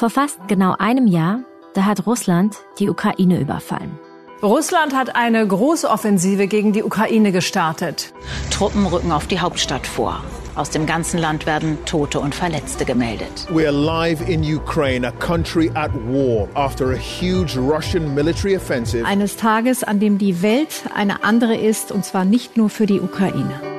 Vor 0.00 0.08
fast 0.08 0.38
genau 0.48 0.76
einem 0.78 1.06
Jahr, 1.06 1.40
da 1.74 1.84
hat 1.84 2.06
Russland 2.06 2.56
die 2.78 2.88
Ukraine 2.88 3.38
überfallen. 3.38 3.98
Russland 4.42 4.96
hat 4.96 5.14
eine 5.14 5.46
große 5.46 5.86
Offensive 5.90 6.46
gegen 6.46 6.72
die 6.72 6.82
Ukraine 6.82 7.32
gestartet. 7.32 8.14
Truppen 8.50 8.86
rücken 8.86 9.12
auf 9.12 9.26
die 9.26 9.40
Hauptstadt 9.40 9.86
vor. 9.86 10.24
Aus 10.56 10.70
dem 10.70 10.86
ganzen 10.86 11.18
Land 11.18 11.44
werden 11.44 11.76
Tote 11.84 12.18
und 12.18 12.34
Verletzte 12.34 12.86
gemeldet. 12.86 13.46
We 13.50 13.68
are 13.68 13.76
live 13.76 14.26
in 14.26 14.42
Ukraine, 14.42 15.06
a 15.06 15.12
country 15.12 15.70
at 15.74 15.90
war 16.08 16.48
after 16.54 16.92
a 16.92 16.96
huge 16.96 17.58
Russian 17.58 18.14
military 18.14 18.56
offensive. 18.56 19.04
Eines 19.04 19.36
Tages, 19.36 19.84
an 19.84 20.00
dem 20.00 20.16
die 20.16 20.40
Welt 20.40 20.84
eine 20.94 21.24
andere 21.24 21.56
ist, 21.56 21.92
und 21.92 22.06
zwar 22.06 22.24
nicht 22.24 22.56
nur 22.56 22.70
für 22.70 22.86
die 22.86 23.00
Ukraine. 23.00 23.69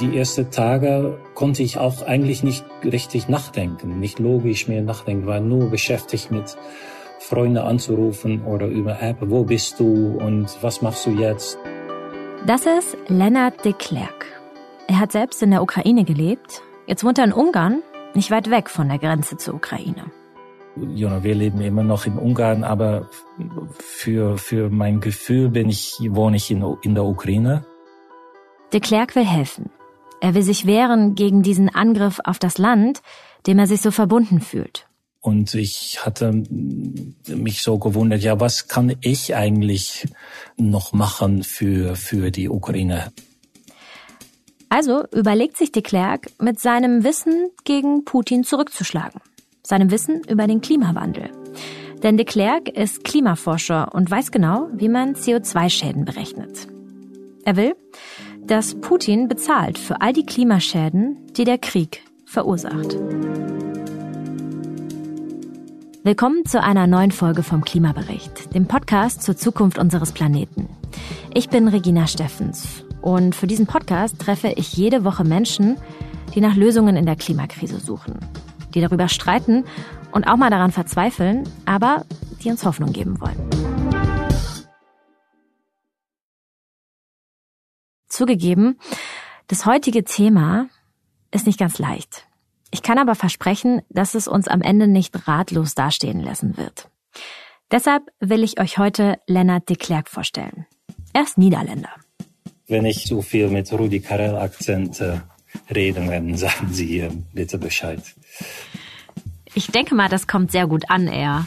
Die 0.00 0.16
ersten 0.16 0.50
Tage 0.50 1.18
konnte 1.34 1.62
ich 1.62 1.76
auch 1.76 2.00
eigentlich 2.06 2.42
nicht 2.42 2.64
richtig 2.82 3.28
nachdenken, 3.28 4.00
nicht 4.00 4.18
logisch 4.18 4.66
mehr 4.66 4.80
nachdenken, 4.80 5.26
war 5.26 5.40
nur 5.40 5.68
beschäftigt 5.68 6.30
mit 6.30 6.56
Freunde 7.18 7.64
anzurufen 7.64 8.42
oder 8.44 8.66
über 8.66 9.02
App, 9.02 9.18
wo 9.20 9.44
bist 9.44 9.78
du 9.78 10.16
und 10.16 10.56
was 10.62 10.80
machst 10.80 11.04
du 11.04 11.10
jetzt? 11.10 11.58
Das 12.46 12.64
ist 12.64 12.96
Lennart 13.08 13.62
de 13.62 13.74
Klerk. 13.74 14.24
Er 14.88 15.00
hat 15.00 15.12
selbst 15.12 15.42
in 15.42 15.50
der 15.50 15.62
Ukraine 15.62 16.04
gelebt. 16.04 16.62
Jetzt 16.86 17.04
wohnt 17.04 17.18
er 17.18 17.24
in 17.24 17.34
Ungarn, 17.34 17.82
nicht 18.14 18.30
weit 18.30 18.50
weg 18.50 18.70
von 18.70 18.88
der 18.88 18.98
Grenze 18.98 19.36
zur 19.36 19.54
Ukraine. 19.54 20.06
Ja, 20.94 21.22
wir 21.22 21.34
leben 21.34 21.60
immer 21.60 21.82
noch 21.82 22.06
in 22.06 22.16
Ungarn, 22.16 22.64
aber 22.64 23.10
für, 23.78 24.38
für 24.38 24.70
mein 24.70 25.00
Gefühl 25.00 25.50
bin 25.50 25.68
ich, 25.68 25.98
wohne 26.08 26.38
ich 26.38 26.50
in, 26.50 26.64
in 26.82 26.94
der 26.94 27.04
Ukraine. 27.04 27.66
De 28.72 28.80
Klerk 28.80 29.14
will 29.14 29.26
helfen. 29.26 29.68
Er 30.20 30.34
will 30.34 30.42
sich 30.42 30.66
wehren 30.66 31.14
gegen 31.14 31.42
diesen 31.42 31.68
Angriff 31.68 32.20
auf 32.24 32.38
das 32.38 32.58
Land, 32.58 33.02
dem 33.46 33.58
er 33.58 33.66
sich 33.66 33.80
so 33.80 33.90
verbunden 33.90 34.40
fühlt. 34.40 34.86
Und 35.22 35.54
ich 35.54 36.04
hatte 36.04 36.32
mich 37.26 37.62
so 37.62 37.78
gewundert, 37.78 38.22
ja, 38.22 38.40
was 38.40 38.68
kann 38.68 38.94
ich 39.02 39.34
eigentlich 39.34 40.08
noch 40.56 40.92
machen 40.92 41.42
für, 41.42 41.94
für 41.94 42.30
die 42.30 42.48
Ukraine? 42.48 43.12
Also 44.70 45.04
überlegt 45.12 45.56
sich 45.56 45.72
de 45.72 45.82
Klerk, 45.82 46.30
mit 46.38 46.60
seinem 46.60 47.04
Wissen 47.04 47.50
gegen 47.64 48.04
Putin 48.04 48.44
zurückzuschlagen. 48.44 49.20
Seinem 49.62 49.90
Wissen 49.90 50.22
über 50.28 50.46
den 50.46 50.60
Klimawandel. 50.60 51.30
Denn 52.02 52.16
de 52.16 52.24
Klerk 52.24 52.68
ist 52.68 53.04
Klimaforscher 53.04 53.94
und 53.94 54.10
weiß 54.10 54.30
genau, 54.30 54.68
wie 54.72 54.88
man 54.88 55.14
CO2-Schäden 55.14 56.06
berechnet. 56.06 56.66
Er 57.44 57.56
will, 57.56 57.74
dass 58.50 58.74
Putin 58.80 59.28
bezahlt 59.28 59.78
für 59.78 60.00
all 60.00 60.12
die 60.12 60.26
Klimaschäden, 60.26 61.16
die 61.36 61.44
der 61.44 61.56
Krieg 61.56 62.02
verursacht. 62.24 62.98
Willkommen 66.02 66.44
zu 66.44 66.60
einer 66.60 66.88
neuen 66.88 67.12
Folge 67.12 67.44
vom 67.44 67.64
Klimabericht, 67.64 68.52
dem 68.52 68.66
Podcast 68.66 69.22
zur 69.22 69.36
Zukunft 69.36 69.78
unseres 69.78 70.10
Planeten. 70.10 70.68
Ich 71.32 71.48
bin 71.48 71.68
Regina 71.68 72.08
Steffens 72.08 72.84
und 73.02 73.36
für 73.36 73.46
diesen 73.46 73.68
Podcast 73.68 74.18
treffe 74.18 74.48
ich 74.56 74.72
jede 74.72 75.04
Woche 75.04 75.22
Menschen, 75.22 75.76
die 76.34 76.40
nach 76.40 76.56
Lösungen 76.56 76.96
in 76.96 77.06
der 77.06 77.14
Klimakrise 77.14 77.78
suchen, 77.78 78.18
die 78.74 78.80
darüber 78.80 79.06
streiten 79.06 79.62
und 80.10 80.26
auch 80.26 80.36
mal 80.36 80.50
daran 80.50 80.72
verzweifeln, 80.72 81.44
aber 81.66 82.04
die 82.42 82.50
uns 82.50 82.64
Hoffnung 82.64 82.92
geben 82.92 83.20
wollen. 83.20 83.59
Zugegeben, 88.10 88.78
das 89.46 89.64
heutige 89.64 90.04
Thema 90.04 90.68
ist 91.30 91.46
nicht 91.46 91.58
ganz 91.58 91.78
leicht. 91.78 92.26
Ich 92.70 92.82
kann 92.82 92.98
aber 92.98 93.14
versprechen, 93.14 93.82
dass 93.88 94.14
es 94.14 94.28
uns 94.28 94.46
am 94.48 94.62
Ende 94.62 94.86
nicht 94.86 95.26
ratlos 95.26 95.74
dastehen 95.74 96.20
lassen 96.20 96.56
wird. 96.56 96.88
Deshalb 97.70 98.02
will 98.20 98.42
ich 98.42 98.60
euch 98.60 98.78
heute 98.78 99.18
Lennart 99.26 99.68
de 99.68 99.76
Klerk 99.76 100.08
vorstellen. 100.08 100.66
Er 101.12 101.22
ist 101.22 101.38
Niederländer. 101.38 101.90
Wenn 102.66 102.84
ich 102.84 103.06
so 103.06 103.22
viel 103.22 103.48
mit 103.48 103.72
Rudi 103.72 104.00
Carell 104.00 104.36
Akzent 104.36 105.00
äh, 105.00 105.20
reden, 105.72 106.08
dann 106.08 106.36
sagen 106.36 106.68
Sie 106.72 106.98
äh, 107.00 107.10
bitte 107.32 107.58
Bescheid. 107.58 108.02
Ich 109.54 109.66
denke 109.68 109.94
mal, 109.94 110.08
das 110.08 110.26
kommt 110.26 110.52
sehr 110.52 110.66
gut 110.66 110.90
an, 110.90 111.08
er. 111.08 111.44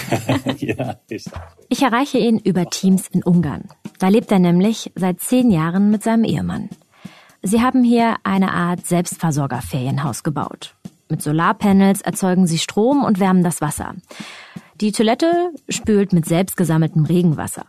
ja, 0.58 0.96
Ich 1.68 1.82
erreiche 1.82 2.18
ihn 2.18 2.38
über 2.38 2.68
Teams 2.68 3.06
in 3.08 3.22
Ungarn. 3.22 3.68
Da 3.98 4.08
lebt 4.08 4.32
er 4.32 4.38
nämlich 4.38 4.90
seit 4.94 5.20
zehn 5.20 5.50
Jahren 5.50 5.90
mit 5.90 6.02
seinem 6.02 6.24
Ehemann. 6.24 6.68
Sie 7.42 7.62
haben 7.62 7.84
hier 7.84 8.16
eine 8.24 8.52
Art 8.52 8.86
Selbstversorgerferienhaus 8.86 10.24
gebaut. 10.24 10.74
Mit 11.08 11.22
Solarpanels 11.22 12.00
erzeugen 12.00 12.48
sie 12.48 12.58
Strom 12.58 13.04
und 13.04 13.20
wärmen 13.20 13.44
das 13.44 13.60
Wasser. 13.60 13.94
Die 14.80 14.90
Toilette 14.90 15.50
spült 15.68 16.12
mit 16.12 16.26
selbst 16.26 16.56
gesammeltem 16.56 17.04
Regenwasser. 17.04 17.66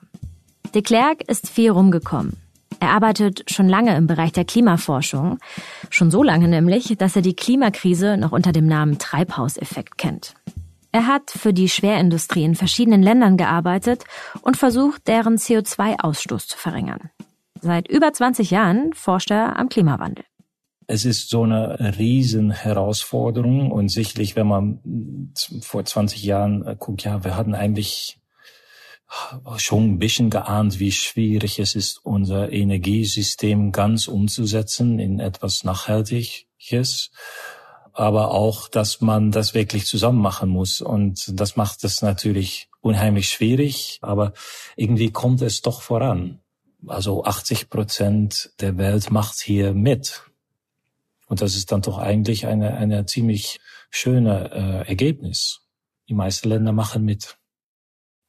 De 0.73 0.81
Klerk 0.81 1.21
ist 1.29 1.49
viel 1.49 1.69
rumgekommen. 1.69 2.37
Er 2.79 2.89
arbeitet 2.89 3.49
schon 3.51 3.67
lange 3.67 3.95
im 3.95 4.07
Bereich 4.07 4.31
der 4.31 4.45
Klimaforschung. 4.45 5.39
Schon 5.89 6.11
so 6.11 6.23
lange 6.23 6.47
nämlich, 6.47 6.95
dass 6.97 7.15
er 7.15 7.21
die 7.21 7.35
Klimakrise 7.35 8.17
noch 8.17 8.31
unter 8.31 8.51
dem 8.51 8.67
Namen 8.67 8.99
Treibhauseffekt 8.99 9.97
kennt. 9.97 10.35
Er 10.91 11.07
hat 11.07 11.31
für 11.31 11.53
die 11.53 11.69
Schwerindustrie 11.69 12.43
in 12.43 12.55
verschiedenen 12.55 13.03
Ländern 13.03 13.37
gearbeitet 13.37 14.03
und 14.41 14.57
versucht, 14.57 15.07
deren 15.07 15.37
CO2-Ausstoß 15.37 16.47
zu 16.47 16.57
verringern. 16.57 17.09
Seit 17.61 17.87
über 17.87 18.13
20 18.13 18.51
Jahren 18.51 18.93
forscht 18.93 19.31
er 19.31 19.57
am 19.59 19.69
Klimawandel. 19.69 20.23
Es 20.89 21.03
ist 21.03 21.29
so 21.29 21.43
eine 21.43 21.97
riesen 21.99 22.51
Herausforderung 22.51 23.71
und 23.71 23.89
sicherlich, 23.89 24.37
wenn 24.37 24.47
man 24.47 25.33
vor 25.61 25.83
20 25.83 26.23
Jahren 26.23 26.65
äh, 26.65 26.75
guckt, 26.79 27.03
ja, 27.03 27.25
wir 27.25 27.35
hatten 27.35 27.55
eigentlich 27.55 28.19
schon 29.57 29.91
ein 29.91 29.99
bisschen 29.99 30.29
geahnt, 30.29 30.79
wie 30.79 30.91
schwierig 30.91 31.59
es 31.59 31.75
ist, 31.75 32.01
unser 32.03 32.51
Energiesystem 32.51 33.71
ganz 33.71 34.07
umzusetzen 34.07 34.99
in 34.99 35.19
etwas 35.19 35.63
Nachhaltiges. 35.63 37.11
Aber 37.93 38.31
auch, 38.31 38.67
dass 38.67 39.01
man 39.01 39.31
das 39.31 39.53
wirklich 39.53 39.85
zusammen 39.85 40.21
machen 40.21 40.49
muss. 40.49 40.81
Und 40.81 41.39
das 41.39 41.55
macht 41.55 41.83
es 41.83 42.01
natürlich 42.01 42.69
unheimlich 42.81 43.29
schwierig. 43.29 43.97
Aber 44.01 44.33
irgendwie 44.75 45.11
kommt 45.11 45.41
es 45.41 45.61
doch 45.61 45.81
voran. 45.81 46.39
Also 46.85 47.23
80 47.23 47.69
Prozent 47.69 48.51
der 48.59 48.77
Welt 48.77 49.09
macht 49.09 49.39
hier 49.39 49.73
mit. 49.73 50.21
Und 51.27 51.41
das 51.41 51.55
ist 51.55 51.71
dann 51.71 51.81
doch 51.81 51.97
eigentlich 51.97 52.45
eine, 52.45 52.75
eine 52.75 53.05
ziemlich 53.05 53.59
schöne 53.89 54.51
äh, 54.51 54.87
Ergebnis. 54.87 55.61
Die 56.07 56.13
meisten 56.13 56.49
Länder 56.49 56.71
machen 56.71 57.03
mit. 57.03 57.37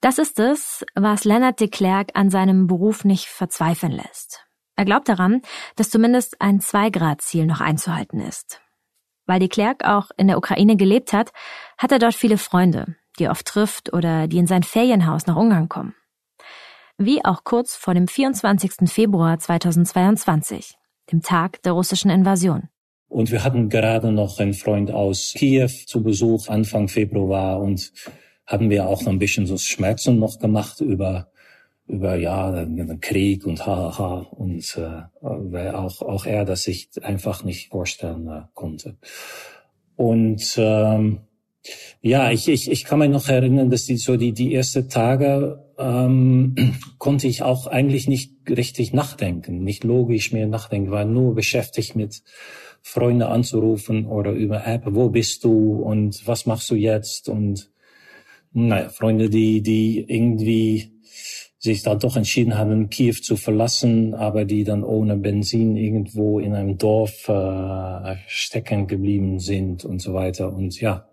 Das 0.00 0.18
ist 0.18 0.38
es, 0.38 0.86
was 0.94 1.24
Leonard 1.24 1.58
de 1.58 1.66
Klerk 1.66 2.10
an 2.14 2.30
seinem 2.30 2.68
Beruf 2.68 3.04
nicht 3.04 3.26
verzweifeln 3.26 3.90
lässt. 3.90 4.44
Er 4.76 4.84
glaubt 4.84 5.08
daran, 5.08 5.42
dass 5.74 5.90
zumindest 5.90 6.40
ein 6.40 6.60
Zwei-Grad-Ziel 6.60 7.46
noch 7.46 7.60
einzuhalten 7.60 8.20
ist. 8.20 8.60
Weil 9.26 9.40
de 9.40 9.48
Klerk 9.48 9.84
auch 9.84 10.10
in 10.16 10.28
der 10.28 10.38
Ukraine 10.38 10.76
gelebt 10.76 11.12
hat, 11.12 11.32
hat 11.76 11.90
er 11.90 11.98
dort 11.98 12.14
viele 12.14 12.38
Freunde, 12.38 12.94
die 13.18 13.24
er 13.24 13.32
oft 13.32 13.46
trifft 13.46 13.92
oder 13.92 14.28
die 14.28 14.38
in 14.38 14.46
sein 14.46 14.62
Ferienhaus 14.62 15.26
nach 15.26 15.34
Ungarn 15.34 15.68
kommen. 15.68 15.96
Wie 16.96 17.24
auch 17.24 17.42
kurz 17.42 17.74
vor 17.74 17.94
dem 17.94 18.06
24. 18.06 18.88
Februar 18.88 19.40
2022, 19.40 20.76
dem 21.10 21.22
Tag 21.22 21.60
der 21.62 21.72
russischen 21.72 22.10
Invasion. 22.10 22.68
Und 23.08 23.32
wir 23.32 23.42
hatten 23.42 23.68
gerade 23.68 24.12
noch 24.12 24.38
einen 24.38 24.54
Freund 24.54 24.92
aus 24.92 25.32
Kiew 25.36 25.70
zu 25.86 26.04
Besuch 26.04 26.48
Anfang 26.48 26.86
Februar 26.86 27.58
und 27.58 27.92
haben 28.48 28.70
wir 28.70 28.88
auch 28.88 29.02
noch 29.02 29.12
ein 29.12 29.18
bisschen 29.18 29.46
so 29.46 29.58
Schmerzen 29.58 30.18
noch 30.18 30.38
gemacht 30.38 30.80
über 30.80 31.28
über 31.86 32.16
ja 32.16 32.66
Krieg 33.00 33.46
und 33.46 33.64
haha 33.66 34.26
und 34.30 34.76
äh, 34.76 35.02
weil 35.20 35.74
auch 35.74 36.02
auch 36.02 36.26
er 36.26 36.44
das 36.44 36.62
sich 36.64 36.90
einfach 37.02 37.44
nicht 37.44 37.70
vorstellen 37.70 38.26
äh, 38.26 38.42
konnte. 38.54 38.96
Und 39.96 40.54
ähm, 40.56 41.20
ja 42.00 42.30
ich, 42.30 42.48
ich 42.48 42.70
ich 42.70 42.84
kann 42.84 43.00
mich 43.00 43.10
noch 43.10 43.28
erinnern 43.28 43.70
dass 43.70 43.84
die 43.84 43.98
so 43.98 44.16
die 44.16 44.32
die 44.32 44.54
ersten 44.54 44.88
Tage 44.88 45.64
ähm, 45.78 46.54
konnte 46.98 47.26
ich 47.26 47.42
auch 47.42 47.66
eigentlich 47.66 48.08
nicht 48.08 48.32
richtig 48.48 48.94
nachdenken 48.94 49.62
nicht 49.62 49.84
logisch 49.84 50.32
mehr 50.32 50.46
nachdenken 50.46 50.90
war 50.90 51.04
nur 51.04 51.34
beschäftigt 51.34 51.96
mit 51.96 52.22
Freunde 52.82 53.28
anzurufen 53.28 54.06
oder 54.06 54.32
über 54.32 54.66
App 54.66 54.84
wo 54.86 55.10
bist 55.10 55.44
du 55.44 55.82
und 55.82 56.26
was 56.26 56.46
machst 56.46 56.70
du 56.70 56.74
jetzt? 56.74 57.28
Und 57.28 57.70
naja, 58.52 58.88
Freunde, 58.88 59.30
die, 59.30 59.62
die 59.62 60.04
irgendwie 60.08 60.92
sich 61.58 61.82
dann 61.82 61.98
doch 61.98 62.16
entschieden 62.16 62.56
haben, 62.56 62.88
Kiew 62.88 63.14
zu 63.14 63.36
verlassen, 63.36 64.14
aber 64.14 64.44
die 64.44 64.64
dann 64.64 64.84
ohne 64.84 65.16
Benzin 65.16 65.76
irgendwo 65.76 66.38
in 66.38 66.54
einem 66.54 66.78
Dorf 66.78 67.28
äh, 67.28 68.16
stecken 68.28 68.86
geblieben 68.86 69.40
sind 69.40 69.84
und 69.84 70.00
so 70.00 70.14
weiter. 70.14 70.52
Und 70.52 70.80
ja, 70.80 71.08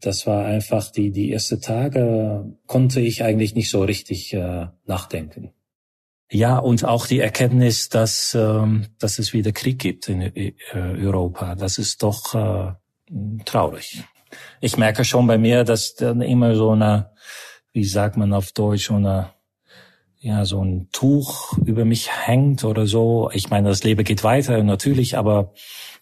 das 0.00 0.26
war 0.28 0.44
einfach 0.44 0.92
die, 0.92 1.10
die 1.10 1.30
erste 1.30 1.58
Tage 1.58 2.52
konnte 2.66 3.00
ich 3.00 3.24
eigentlich 3.24 3.56
nicht 3.56 3.70
so 3.70 3.82
richtig 3.82 4.32
äh, 4.32 4.66
nachdenken. 4.86 5.50
Ja, 6.30 6.58
und 6.58 6.84
auch 6.84 7.06
die 7.06 7.20
Erkenntnis, 7.20 7.88
dass, 7.88 8.36
ähm, 8.38 8.86
dass 8.98 9.18
es 9.18 9.32
wieder 9.32 9.50
Krieg 9.52 9.78
gibt 9.78 10.08
in 10.08 10.20
äh, 10.20 10.52
Europa. 10.74 11.54
Das 11.56 11.78
ist 11.78 12.02
doch 12.02 12.34
äh, 12.34 12.72
traurig. 13.44 14.04
Ich 14.60 14.76
merke 14.76 15.04
schon 15.04 15.26
bei 15.26 15.38
mir, 15.38 15.64
dass 15.64 15.94
dann 15.94 16.20
immer 16.20 16.54
so 16.54 16.70
eine, 16.70 17.10
wie 17.72 17.84
sagt 17.84 18.16
man 18.16 18.32
auf 18.32 18.52
Deutsch, 18.52 18.86
so 18.86 18.94
eine 18.94 19.30
ja, 20.20 20.44
so 20.44 20.62
ein 20.62 20.88
Tuch 20.92 21.56
über 21.64 21.84
mich 21.84 22.10
hängt 22.10 22.64
oder 22.64 22.86
so. 22.86 23.30
Ich 23.32 23.50
meine, 23.50 23.68
das 23.68 23.84
Leben 23.84 24.02
geht 24.04 24.24
weiter 24.24 24.62
natürlich, 24.64 25.16
aber 25.16 25.52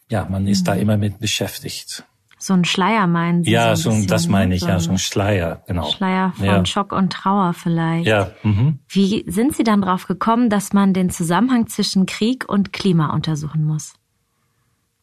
ja, 0.08 0.26
man 0.31 0.46
ist 0.46 0.61
mhm. 0.61 0.64
da 0.64 0.75
immer 0.75 0.96
mit 0.96 1.19
beschäftigt. 1.19 2.05
So 2.38 2.52
ein 2.52 2.64
Schleier 2.64 3.06
meinen 3.06 3.44
Sie? 3.44 3.50
Ja, 3.50 3.76
so, 3.76 3.90
bisschen, 3.90 4.06
das 4.08 4.28
meine 4.28 4.55
ich, 4.55 4.61
so 4.61 4.69
ja, 4.69 4.78
so 4.78 4.90
ein 4.90 4.99
Schleier, 4.99 5.62
genau. 5.67 5.90
Schleier 5.90 6.32
von 6.37 6.46
ja. 6.46 6.67
Schock 6.67 6.93
und 6.93 7.12
Trauer 7.12 7.55
vielleicht. 7.55 8.06
Ja. 8.06 8.31
Mhm. 8.43 8.78
Wie 8.88 9.25
sind 9.26 9.56
Sie 9.56 9.64
dann 9.64 9.81
drauf 9.81 10.06
gekommen, 10.06 10.50
dass 10.50 10.73
man 10.73 10.93
den 10.93 11.11
Zusammenhang 11.11 11.67
zwischen 11.67 12.06
Krieg 12.06 12.46
und 12.49 12.73
Klima 12.73 13.14
untersuchen 13.14 13.64
muss? 13.64 13.94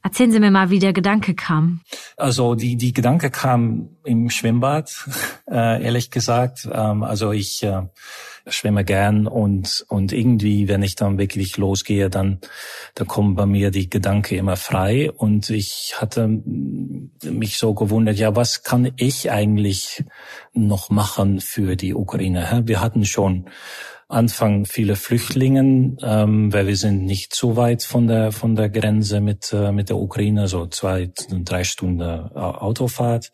Erzählen 0.04 0.32
Sie 0.34 0.40
mir 0.42 0.52
mal, 0.52 0.70
wie 0.70 0.80
der 0.80 0.92
Gedanke 0.92 1.34
kam. 1.34 1.80
Also 2.18 2.56
die 2.56 2.76
die 2.76 2.92
Gedanke 2.92 3.32
kam 3.32 3.90
im 4.04 4.30
Schwimmbad, 4.30 4.92
äh, 5.50 5.82
ehrlich 5.82 6.12
gesagt. 6.12 6.68
Ähm, 6.72 7.04
also 7.04 7.32
ich 7.32 7.64
äh, 7.64 7.84
schwimme 8.48 8.84
gern 8.84 9.28
und, 9.28 9.86
und 9.88 10.12
irgendwie, 10.12 10.68
wenn 10.68 10.84
ich 10.84 10.96
dann 10.96 11.18
wirklich 11.18 11.56
losgehe, 11.58 12.10
dann, 12.10 12.40
dann 12.96 13.08
kommen 13.08 13.36
bei 13.36 13.46
mir 13.46 13.72
die 13.72 13.90
Gedanken 13.90 14.36
immer 14.36 14.58
frei 14.58 15.10
und 15.10 15.50
ich 15.50 15.96
hatte 15.98 16.28
mich 16.28 17.58
so 17.58 17.74
gewundert, 17.74 18.18
ja, 18.18 18.36
was 18.36 18.64
kann 18.64 18.92
ich 18.98 19.32
eigentlich 19.32 20.04
noch 20.54 20.90
machen 20.90 21.40
für 21.40 21.78
die 21.78 21.94
Ukraine? 21.94 22.64
Wir 22.66 22.82
hatten 22.82 23.06
schon 23.06 23.46
Anfang 24.08 24.66
viele 24.66 24.96
Flüchtlingen, 24.96 25.98
ähm, 26.02 26.54
weil 26.54 26.68
wir 26.68 26.76
sind 26.76 27.06
nicht 27.06 27.36
so 27.36 27.56
weit 27.56 27.84
von 27.84 28.08
der 28.08 28.32
von 28.32 28.56
der 28.56 28.70
Grenze 28.70 29.22
mit 29.22 29.52
äh, 29.54 29.72
mit 29.72 29.90
der 29.90 29.98
Ukraine, 29.98 30.48
so 30.48 30.68
zwei 30.68 31.12
drei 31.30 31.64
Stunden 31.64 32.02
äh, 32.02 32.40
Autofahrt. 32.40 33.32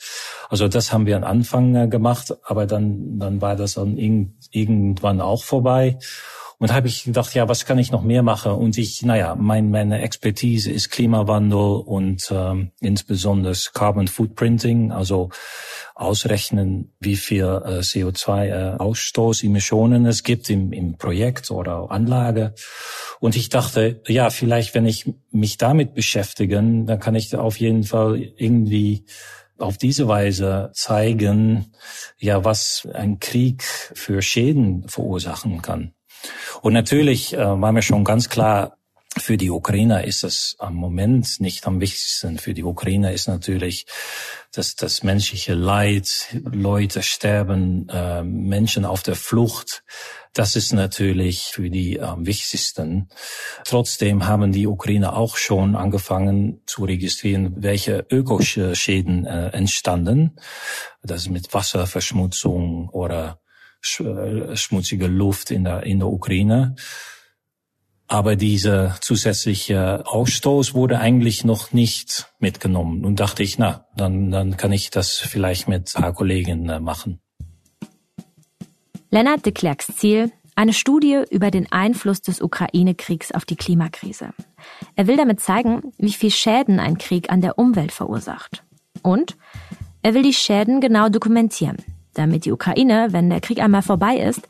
Also 0.49 0.67
das 0.67 0.93
haben 0.93 1.05
wir 1.05 1.17
am 1.17 1.23
Anfang 1.23 1.75
äh, 1.75 1.87
gemacht, 1.87 2.33
aber 2.43 2.65
dann 2.65 3.19
dann 3.19 3.41
war 3.41 3.55
das 3.55 3.73
dann 3.73 3.97
irgendwann 3.97 5.21
auch 5.21 5.43
vorbei. 5.43 5.97
Und 6.59 6.73
habe 6.73 6.89
ich 6.89 7.05
gedacht, 7.05 7.33
ja, 7.33 7.47
was 7.47 7.65
kann 7.65 7.79
ich 7.79 7.89
noch 7.89 8.01
mehr 8.01 8.21
machen? 8.21 8.51
Und 8.51 8.77
ich, 8.77 9.01
naja, 9.01 9.33
mein, 9.35 9.71
meine 9.71 10.01
Expertise 10.01 10.69
ist 10.69 10.89
Klimawandel 10.89 11.57
und 11.57 12.27
ähm, 12.31 12.71
insbesondere 12.81 13.55
Carbon 13.73 14.09
Footprinting, 14.09 14.91
also 14.91 15.29
ausrechnen, 15.95 16.91
wie 16.99 17.15
viel 17.15 17.45
äh, 17.45 17.79
CO2-Ausstoß, 17.79 19.43
äh, 19.43 19.47
Emissionen 19.47 20.05
es 20.05 20.23
gibt 20.23 20.49
im, 20.49 20.73
im 20.73 20.97
Projekt 20.97 21.49
oder 21.49 21.91
Anlage. 21.91 22.53
Und 23.21 23.37
ich 23.37 23.47
dachte, 23.47 24.01
ja, 24.07 24.29
vielleicht, 24.29 24.75
wenn 24.75 24.85
ich 24.85 25.13
mich 25.31 25.57
damit 25.57 25.93
beschäftigen, 25.93 26.85
dann 26.85 26.99
kann 26.99 27.15
ich 27.15 27.33
auf 27.37 27.57
jeden 27.57 27.85
Fall 27.85 28.17
irgendwie 28.35 29.05
auf 29.57 29.77
diese 29.77 30.09
Weise 30.09 30.71
zeigen, 30.73 31.71
ja, 32.17 32.43
was 32.43 32.85
ein 32.93 33.19
Krieg 33.19 33.63
für 33.63 34.21
Schäden 34.21 34.89
verursachen 34.89 35.61
kann. 35.61 35.93
Und 36.61 36.73
natürlich 36.73 37.33
äh, 37.33 37.37
war 37.37 37.71
mir 37.71 37.81
schon 37.81 38.03
ganz 38.03 38.29
klar, 38.29 38.77
für 39.17 39.37
die 39.37 39.49
Ukrainer 39.49 40.03
ist 40.03 40.23
es 40.23 40.55
am 40.59 40.75
Moment 40.75 41.39
nicht 41.39 41.65
am 41.65 41.81
wichtigsten. 41.81 42.37
Für 42.37 42.53
die 42.53 42.63
Ukrainer 42.63 43.11
ist 43.11 43.27
natürlich 43.27 43.87
das, 44.51 44.75
das 44.75 45.03
menschliche 45.03 45.55
Leid, 45.55 46.37
Leute 46.43 47.01
sterben, 47.01 47.89
äh, 47.89 48.23
Menschen 48.23 48.85
auf 48.85 49.01
der 49.01 49.15
Flucht. 49.15 49.83
Das 50.33 50.55
ist 50.55 50.73
natürlich 50.73 51.45
für 51.51 51.69
die 51.71 51.99
am 51.99 52.27
wichtigsten. 52.27 53.09
Trotzdem 53.65 54.27
haben 54.27 54.51
die 54.51 54.67
Ukrainer 54.67 55.17
auch 55.17 55.37
schon 55.37 55.75
angefangen 55.75 56.61
zu 56.67 56.85
registrieren, 56.85 57.55
welche 57.57 58.05
Ökoschäden 58.09 59.25
äh, 59.25 59.47
entstanden. 59.49 60.37
Das 61.01 61.27
mit 61.29 61.51
Wasserverschmutzung 61.53 62.89
oder 62.89 63.39
schmutzige 63.81 65.07
Luft 65.07 65.51
in 65.51 65.63
der, 65.63 65.83
in 65.83 65.99
der 65.99 66.07
Ukraine. 66.07 66.75
Aber 68.07 68.35
dieser 68.35 68.95
zusätzliche 69.01 70.03
Ausstoß 70.07 70.73
wurde 70.73 70.99
eigentlich 70.99 71.43
noch 71.43 71.73
nicht 71.73 72.27
mitgenommen. 72.39 73.05
Und 73.05 73.19
dachte 73.19 73.43
ich, 73.43 73.59
na, 73.59 73.85
dann, 73.95 74.31
dann 74.31 74.57
kann 74.57 74.71
ich 74.71 74.89
das 74.89 75.17
vielleicht 75.17 75.67
mit 75.67 75.95
ein 75.95 76.01
paar 76.01 76.13
Kollegen 76.13 76.67
äh, 76.69 76.79
machen. 76.79 77.19
Lennart 79.11 79.45
de 79.45 79.53
Klerks 79.53 79.95
Ziel, 79.95 80.31
eine 80.55 80.73
Studie 80.73 81.23
über 81.29 81.51
den 81.51 81.71
Einfluss 81.71 82.21
des 82.21 82.41
Ukraine-Kriegs 82.41 83.31
auf 83.31 83.45
die 83.45 83.55
Klimakrise. 83.55 84.31
Er 84.95 85.07
will 85.07 85.15
damit 85.15 85.39
zeigen, 85.39 85.93
wie 85.97 86.11
viel 86.11 86.31
Schäden 86.31 86.79
ein 86.79 86.97
Krieg 86.97 87.31
an 87.31 87.41
der 87.41 87.57
Umwelt 87.59 87.91
verursacht. 87.91 88.63
Und 89.03 89.37
er 90.01 90.15
will 90.15 90.23
die 90.23 90.33
Schäden 90.33 90.81
genau 90.81 91.09
dokumentieren, 91.09 91.77
damit 92.13 92.45
die 92.45 92.51
Ukraine, 92.51 93.07
wenn 93.11 93.29
der 93.29 93.41
Krieg 93.41 93.59
einmal 93.59 93.81
vorbei 93.81 94.17
ist, 94.17 94.47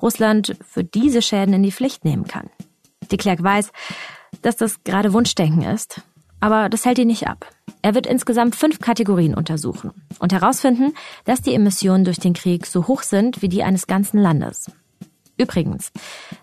Russland 0.00 0.56
für 0.66 0.84
diese 0.84 1.22
Schäden 1.22 1.54
in 1.54 1.62
die 1.62 1.72
Pflicht 1.72 2.04
nehmen 2.04 2.26
kann. 2.26 2.50
De 3.10 3.18
Klerk 3.18 3.42
weiß, 3.42 3.72
dass 4.40 4.56
das 4.56 4.82
gerade 4.84 5.12
Wunschdenken 5.12 5.62
ist, 5.62 6.00
aber 6.40 6.68
das 6.68 6.84
hält 6.84 6.98
ihn 6.98 7.08
nicht 7.08 7.28
ab. 7.28 7.48
Er 7.82 7.94
wird 7.94 8.06
insgesamt 8.06 8.56
fünf 8.56 8.80
Kategorien 8.80 9.34
untersuchen 9.34 9.92
und 10.18 10.32
herausfinden, 10.32 10.94
dass 11.24 11.42
die 11.42 11.54
Emissionen 11.54 12.04
durch 12.04 12.18
den 12.18 12.32
Krieg 12.32 12.66
so 12.66 12.86
hoch 12.88 13.02
sind 13.02 13.42
wie 13.42 13.48
die 13.48 13.62
eines 13.62 13.86
ganzen 13.86 14.18
Landes. 14.18 14.70
Übrigens, 15.38 15.92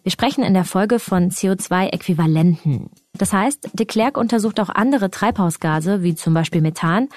wir 0.04 0.12
sprechen 0.12 0.44
in 0.44 0.54
der 0.54 0.66
Folge 0.66 1.00
von 1.00 1.30
CO2-Äquivalenten. 1.30 2.90
Das 3.14 3.34
heißt, 3.34 3.70
de 3.74 3.86
Klerk 3.86 4.18
untersucht 4.18 4.60
auch 4.60 4.70
andere 4.70 5.12
Treibhausgase, 5.12 6.04
wie 6.04 6.16
zum 6.16 6.34
Beispiel 6.34 6.62
Methan, 6.62 7.08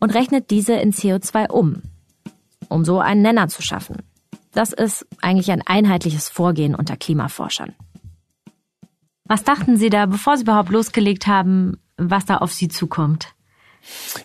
und 0.00 0.14
rechnet 0.14 0.50
diese 0.50 0.74
in 0.74 0.92
CO2 0.92 1.50
um, 1.50 1.82
um 2.68 2.84
so 2.84 3.00
einen 3.00 3.22
Nenner 3.22 3.48
zu 3.48 3.62
schaffen. 3.62 4.02
Das 4.52 4.72
ist 4.72 5.06
eigentlich 5.20 5.50
ein 5.50 5.62
einheitliches 5.66 6.28
Vorgehen 6.28 6.74
unter 6.74 6.96
Klimaforschern. 6.96 7.74
Was 9.24 9.44
dachten 9.44 9.76
Sie 9.76 9.90
da, 9.90 10.06
bevor 10.06 10.36
Sie 10.36 10.42
überhaupt 10.42 10.70
losgelegt 10.70 11.26
haben, 11.26 11.78
was 11.96 12.24
da 12.24 12.38
auf 12.38 12.52
Sie 12.52 12.68
zukommt? 12.68 13.34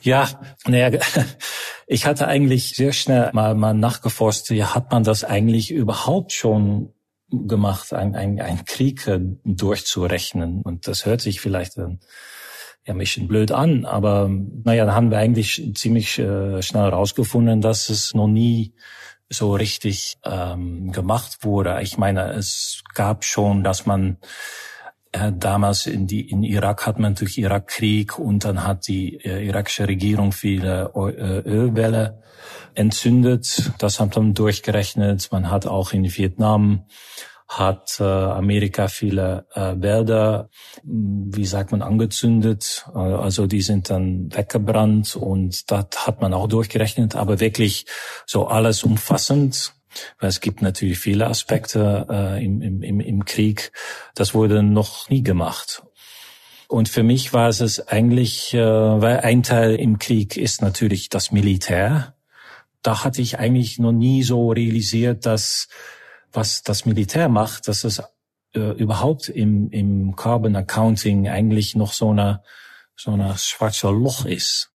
Ja, 0.01 0.30
naja, 0.65 1.00
ich 1.88 2.06
hatte 2.06 2.27
eigentlich 2.27 2.75
sehr 2.75 2.94
schnell 2.94 3.30
mal, 3.33 3.53
mal 3.53 3.74
nachgeforscht, 3.74 4.50
ja, 4.51 4.74
hat 4.74 4.91
man 4.91 5.03
das 5.03 5.24
eigentlich 5.24 5.71
überhaupt 5.71 6.31
schon 6.31 6.94
gemacht, 7.29 7.94
ein, 7.94 8.15
ein, 8.15 8.39
ein 8.39 8.65
Krieg 8.65 9.07
äh, 9.07 9.19
durchzurechnen? 9.44 10.62
Und 10.62 10.88
das 10.88 11.05
hört 11.05 11.22
sich 11.22 11.41
vielleicht 11.41 11.77
ja, 12.86 12.94
ein 12.94 12.98
bisschen 12.98 13.28
blöd 13.28 13.52
an, 13.52 13.86
aber 13.86 14.30
naja, 14.63 14.86
da 14.86 14.94
haben 14.94 15.12
wir 15.12 15.18
eigentlich 15.18 15.72
ziemlich 15.75 16.20
äh, 16.20 16.62
schnell 16.62 16.84
herausgefunden, 16.84 17.62
dass 17.62 17.90
es 17.90 18.13
noch 18.13 18.28
nie 18.28 18.74
so 19.30 19.54
richtig 19.56 20.18
ähm, 20.24 20.92
gemacht 20.92 21.40
wurde. 21.42 21.80
Ich 21.82 21.98
meine, 21.98 22.34
es 22.34 22.84
gab 22.94 23.24
schon, 23.24 23.63
dass 23.63 23.86
man 23.86 24.18
äh, 25.13 25.32
damals 25.32 25.86
in, 25.86 26.08
die, 26.08 26.30
in 26.30 26.44
Irak 26.44 26.86
hat 26.86 27.00
man 27.00 27.13
natürlich 27.13 27.38
Irakkrieg 27.38 28.20
und 28.20 28.46
dann 28.46 28.66
hat 28.66 28.88
die 28.88 29.16
äh, 29.24 29.46
irakische 29.46 29.88
Regierung 29.88 30.32
viele 30.32 30.92
äh, 30.96 31.50
Ölwelle 31.50 32.22
entzündet. 32.74 33.72
Das 33.78 34.00
hat 34.00 34.16
man 34.16 34.34
durchgerechnet. 34.34 35.30
Man 35.32 35.50
hat 35.50 35.68
auch 35.68 35.94
in 35.94 36.04
Vietnam 36.04 36.86
hat 37.47 37.97
äh, 38.00 38.03
Amerika 38.03 38.88
viele 38.88 39.45
äh, 39.53 39.73
Wälder, 39.77 40.50
wie 40.83 41.45
sagt 41.45 41.71
man, 41.71 41.81
angezündet. 41.81 42.85
Äh, 42.93 42.97
also 42.97 43.47
die 43.47 43.62
sind 43.62 43.89
dann 43.89 44.33
weggebrannt 44.33 45.15
und 45.15 45.69
das 45.71 45.85
hat 45.97 46.21
man 46.21 46.33
auch 46.33 46.47
durchgerechnet. 46.47 47.15
Aber 47.15 47.39
wirklich 47.39 47.85
so 48.25 48.47
alles 48.47 48.83
umfassend 48.83 49.73
weil 50.19 50.29
es 50.29 50.41
gibt 50.41 50.62
natürlich 50.62 50.97
viele 50.97 51.27
Aspekte 51.27 52.07
äh, 52.09 52.43
im, 52.43 52.62
im, 52.62 53.00
im 53.00 53.25
Krieg. 53.25 53.71
Das 54.15 54.33
wurde 54.33 54.63
noch 54.63 55.09
nie 55.09 55.23
gemacht. 55.23 55.83
Und 56.67 56.89
für 56.89 57.03
mich 57.03 57.33
war 57.33 57.50
es 57.50 57.88
eigentlich, 57.88 58.53
äh, 58.53 58.59
weil 58.59 59.19
ein 59.19 59.43
Teil 59.43 59.75
im 59.75 60.00
Krieg 60.00 60.38
ist 60.38 60.62
natürlich 60.62 61.09
das 61.09 61.31
Militär. 61.31 62.15
Da 62.81 63.03
hatte 63.03 63.21
ich 63.21 63.39
eigentlich 63.39 63.79
noch 63.79 63.91
nie 63.91 64.23
so 64.23 64.51
realisiert, 64.51 65.25
dass 65.25 65.67
was 66.34 66.63
das 66.63 66.86
Militär 66.86 67.30
macht, 67.30 67.68
dass 67.68 67.84
es 67.84 68.02
äh, 68.54 68.60
überhaupt 68.60 69.30
im, 69.30 69.70
im 69.70 70.16
Carbon 70.16 70.56
Accounting 70.56 71.28
eigentlich 71.28 71.75
noch 71.75 71.94
so 71.94 72.10
eine 72.10 72.42
so 72.96 73.12
eine 73.12 73.38
schwarze 73.38 73.90
Loch 73.90 74.25
ist. 74.25 74.72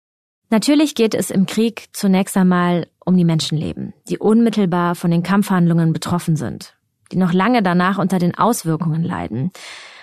Natürlich 0.49 0.95
geht 0.95 1.15
es 1.15 1.31
im 1.31 1.47
Krieg 1.47 1.89
zunächst 1.93 2.37
einmal 2.37 2.87
um 3.05 3.17
die 3.17 3.25
Menschenleben, 3.25 3.95
die 4.09 4.19
unmittelbar 4.19 4.95
von 4.95 5.11
den 5.11 5.23
Kampfhandlungen 5.23 5.93
betroffen 5.93 6.37
sind, 6.37 6.77
die 7.13 7.17
noch 7.17 7.33
lange 7.33 7.63
danach 7.63 7.99
unter 7.99 8.19
den 8.19 8.35
Auswirkungen 8.37 9.03
leiden. 9.03 9.51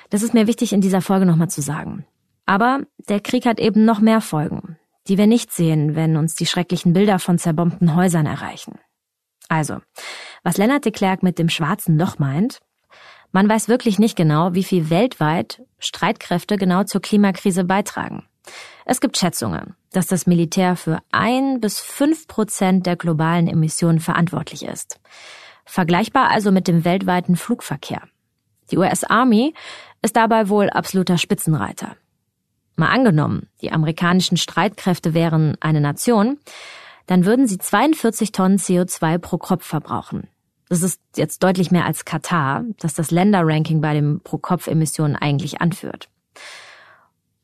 Das 0.09 0.21
ist 0.21 0.33
mir 0.33 0.47
wichtig 0.47 0.73
in 0.73 0.81
dieser 0.81 1.01
Folge 1.01 1.25
nochmal 1.25 1.49
zu 1.49 1.61
sagen. 1.61 2.05
Aber 2.45 2.81
der 3.09 3.21
Krieg 3.21 3.45
hat 3.45 3.59
eben 3.59 3.85
noch 3.85 3.99
mehr 3.99 4.19
Folgen, 4.19 4.77
die 5.07 5.17
wir 5.17 5.27
nicht 5.27 5.51
sehen, 5.51 5.95
wenn 5.95 6.17
uns 6.17 6.35
die 6.35 6.45
schrecklichen 6.45 6.93
Bilder 6.93 7.19
von 7.19 7.37
zerbombten 7.39 7.95
Häusern 7.95 8.25
erreichen. 8.25 8.79
Also, 9.47 9.77
was 10.43 10.57
Lennart 10.57 10.85
de 10.85 10.91
Klerk 10.91 11.23
mit 11.23 11.39
dem 11.39 11.49
schwarzen 11.49 11.97
Loch 11.97 12.19
meint, 12.19 12.59
man 13.31 13.49
weiß 13.49 13.67
wirklich 13.67 13.97
nicht 13.97 14.15
genau, 14.15 14.53
wie 14.53 14.63
viel 14.63 14.91
weltweit 14.91 15.63
Streitkräfte 15.79 16.57
genau 16.57 16.83
zur 16.83 17.01
Klimakrise 17.01 17.63
beitragen. 17.63 18.25
Es 18.85 19.01
gibt 19.01 19.17
Schätzungen, 19.17 19.75
dass 19.91 20.07
das 20.07 20.27
Militär 20.27 20.75
für 20.75 20.99
ein 21.11 21.59
bis 21.59 21.79
fünf 21.79 22.27
Prozent 22.27 22.85
der 22.85 22.95
globalen 22.95 23.47
Emissionen 23.47 23.99
verantwortlich 23.99 24.63
ist. 24.63 24.99
Vergleichbar 25.65 26.29
also 26.29 26.51
mit 26.51 26.67
dem 26.67 26.85
weltweiten 26.85 27.35
Flugverkehr. 27.35 28.03
Die 28.69 28.77
US 28.77 29.03
Army 29.03 29.53
ist 30.01 30.15
dabei 30.15 30.49
wohl 30.49 30.69
absoluter 30.69 31.17
Spitzenreiter. 31.17 31.95
Mal 32.75 32.89
angenommen, 32.89 33.47
die 33.61 33.71
amerikanischen 33.71 34.37
Streitkräfte 34.37 35.13
wären 35.13 35.55
eine 35.59 35.79
Nation, 35.79 36.39
dann 37.05 37.25
würden 37.25 37.47
sie 37.47 37.57
42 37.57 38.31
Tonnen 38.31 38.57
CO2 38.57 39.17
pro 39.17 39.37
Kopf 39.37 39.65
verbrauchen. 39.65 40.27
Das 40.69 40.81
ist 40.81 41.01
jetzt 41.15 41.43
deutlich 41.43 41.71
mehr 41.71 41.85
als 41.85 42.05
Katar, 42.05 42.63
das 42.79 42.93
das 42.93 43.11
Länderranking 43.11 43.81
bei 43.81 43.93
den 43.93 44.21
Pro-Kopf-Emissionen 44.21 45.15
eigentlich 45.15 45.61
anführt. 45.61 46.09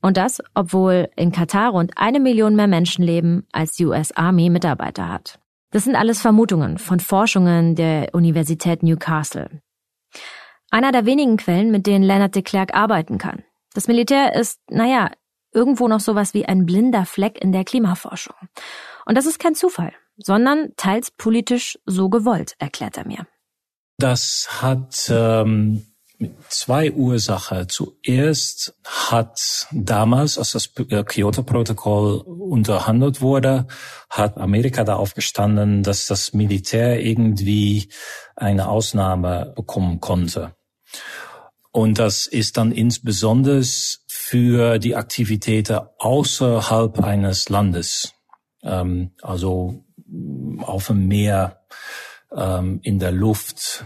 Und 0.02 0.18
das, 0.18 0.42
obwohl 0.54 1.10
in 1.16 1.32
Katar 1.32 1.72
rund 1.72 1.92
eine 1.98 2.20
Million 2.20 2.56
mehr 2.56 2.68
Menschen 2.68 3.04
leben, 3.04 3.46
als 3.52 3.74
die 3.74 3.86
US 3.86 4.12
Army 4.14 4.50
Mitarbeiter 4.50 5.10
hat. 5.10 5.40
Das 5.72 5.84
sind 5.84 5.96
alles 5.96 6.22
Vermutungen 6.22 6.78
von 6.78 7.00
Forschungen 7.00 7.76
der 7.76 8.10
Universität 8.14 8.82
Newcastle. 8.82 9.62
Einer 10.72 10.92
der 10.92 11.06
wenigen 11.06 11.38
Quellen, 11.38 11.72
mit 11.72 11.86
denen 11.86 12.04
Leonard 12.04 12.36
de 12.36 12.42
Klerk 12.42 12.74
arbeiten 12.74 13.18
kann. 13.18 13.44
Das 13.74 13.88
Militär 13.88 14.36
ist, 14.36 14.60
naja, 14.70 15.12
irgendwo 15.54 15.88
noch 15.88 16.00
sowas 16.00 16.34
wie 16.34 16.46
ein 16.46 16.66
blinder 16.66 17.06
Fleck 17.06 17.42
in 17.42 17.52
der 17.52 17.66
Klimaforschung. 17.66 18.36
Und 19.06 19.18
das 19.18 19.26
ist 19.26 19.40
kein 19.40 19.56
Zufall, 19.56 19.94
sondern 20.20 20.74
teils 20.78 21.12
politisch 21.12 21.80
so 21.86 22.10
gewollt, 22.10 22.56
erklärt 22.60 22.98
er 22.98 23.08
mir. 23.08 23.28
Das 23.98 24.48
hat 24.62 25.12
ähm, 25.14 25.86
zwei 26.48 26.92
Ursachen. 26.92 27.70
Zuerst 27.70 28.76
hat 28.86 29.68
damals, 29.72 30.38
als 30.38 30.52
das 30.52 30.72
äh, 30.90 31.04
Kyoto-Protokoll 31.04 32.20
unterhandelt 32.20 33.22
wurde, 33.22 33.68
hat 34.10 34.38
Amerika 34.38 34.84
darauf 34.84 35.14
gestanden, 35.14 35.84
dass 35.84 36.08
das 36.08 36.34
Militär 36.34 37.02
irgendwie 37.02 37.90
eine 38.36 38.70
Ausnahme 38.70 39.54
bekommen 39.56 40.00
konnte. 40.00 40.56
Und 41.72 42.00
das 42.00 42.26
ist 42.26 42.58
dann 42.58 42.72
insbesondere 42.72 43.62
für 44.08 44.80
die 44.80 44.96
Aktivitäten 44.96 45.80
außerhalb 46.00 47.00
eines 47.00 47.50
Landes, 47.50 48.14
ähm, 48.64 49.12
also 49.22 49.86
auf 50.62 50.88
dem 50.88 51.08
Meer, 51.08 51.62
ähm, 52.36 52.80
in 52.84 53.00
der 53.00 53.12
Luft, 53.12 53.86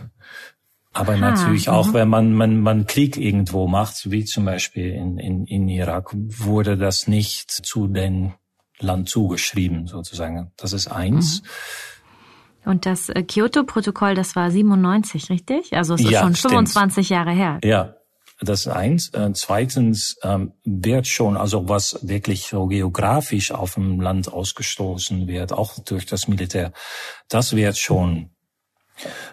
aber 0.93 1.13
Aha, 1.13 1.31
natürlich 1.31 1.69
auch, 1.69 1.87
mhm. 1.87 1.93
wenn 1.93 2.09
man, 2.09 2.33
man, 2.33 2.59
man 2.61 2.85
Krieg 2.85 3.17
irgendwo 3.17 3.67
macht, 3.67 4.11
wie 4.11 4.25
zum 4.25 4.45
Beispiel 4.45 4.91
in, 4.91 5.17
in, 5.17 5.45
in 5.47 5.67
Irak, 5.67 6.11
wurde 6.13 6.77
das 6.77 7.07
nicht 7.07 7.49
zu 7.49 7.87
den 7.87 8.33
Land 8.79 9.09
zugeschrieben, 9.09 9.87
sozusagen. 9.87 10.51
Das 10.55 10.71
ist 10.71 10.87
eins. 10.87 11.41
Mhm. 11.41 12.71
Und 12.71 12.85
das 12.85 13.09
äh, 13.09 13.23
Kyoto-Protokoll, 13.23 14.13
das 14.13 14.35
war 14.35 14.51
97, 14.51 15.29
richtig? 15.29 15.75
Also 15.75 15.95
es 15.95 16.01
ist 16.01 16.11
ja, 16.11 16.21
schon 16.21 16.35
25 16.35 17.05
stimmt. 17.05 17.17
Jahre 17.17 17.31
her. 17.31 17.59
Ja, 17.63 17.95
das 18.43 18.67
eins. 18.67 19.09
Äh, 19.09 19.31
zweitens 19.33 20.17
ähm, 20.23 20.53
wird 20.63 21.07
schon, 21.07 21.37
also 21.37 21.67
was 21.69 21.99
wirklich 22.01 22.47
so 22.47 22.67
geografisch 22.67 23.51
auf 23.51 23.75
dem 23.75 23.99
Land 24.01 24.31
ausgestoßen 24.31 25.27
wird, 25.27 25.51
auch 25.53 25.79
durch 25.79 26.05
das 26.05 26.27
Militär, 26.27 26.73
das 27.29 27.55
wird 27.55 27.77
schon 27.77 28.31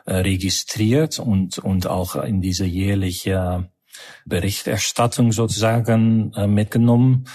äh, 0.06 0.14
registriert 0.14 1.18
und, 1.18 1.58
und 1.58 1.86
auch 1.86 2.16
in 2.16 2.40
diese 2.40 2.64
jährliche 2.64 3.70
Berichterstattung 4.24 5.32
sozusagen 5.32 6.32
äh, 6.34 6.46
mitgenommen. 6.46 7.26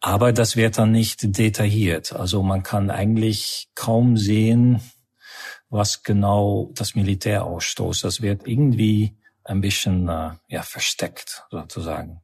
Aber 0.00 0.32
das 0.32 0.56
wird 0.56 0.78
dann 0.78 0.92
nicht 0.92 1.38
detailliert. 1.38 2.12
Also 2.12 2.42
man 2.42 2.62
kann 2.62 2.90
eigentlich 2.90 3.68
kaum 3.74 4.16
sehen, 4.16 4.80
was 5.70 6.02
genau 6.02 6.70
das 6.74 6.94
Militär 6.94 7.44
ausstoßt. 7.44 8.04
Das 8.04 8.22
wird 8.22 8.46
irgendwie 8.46 9.17
ein 9.48 9.60
bisschen 9.60 10.08
äh, 10.08 10.30
ja, 10.48 10.62
versteckt 10.62 11.44
sozusagen. 11.50 12.20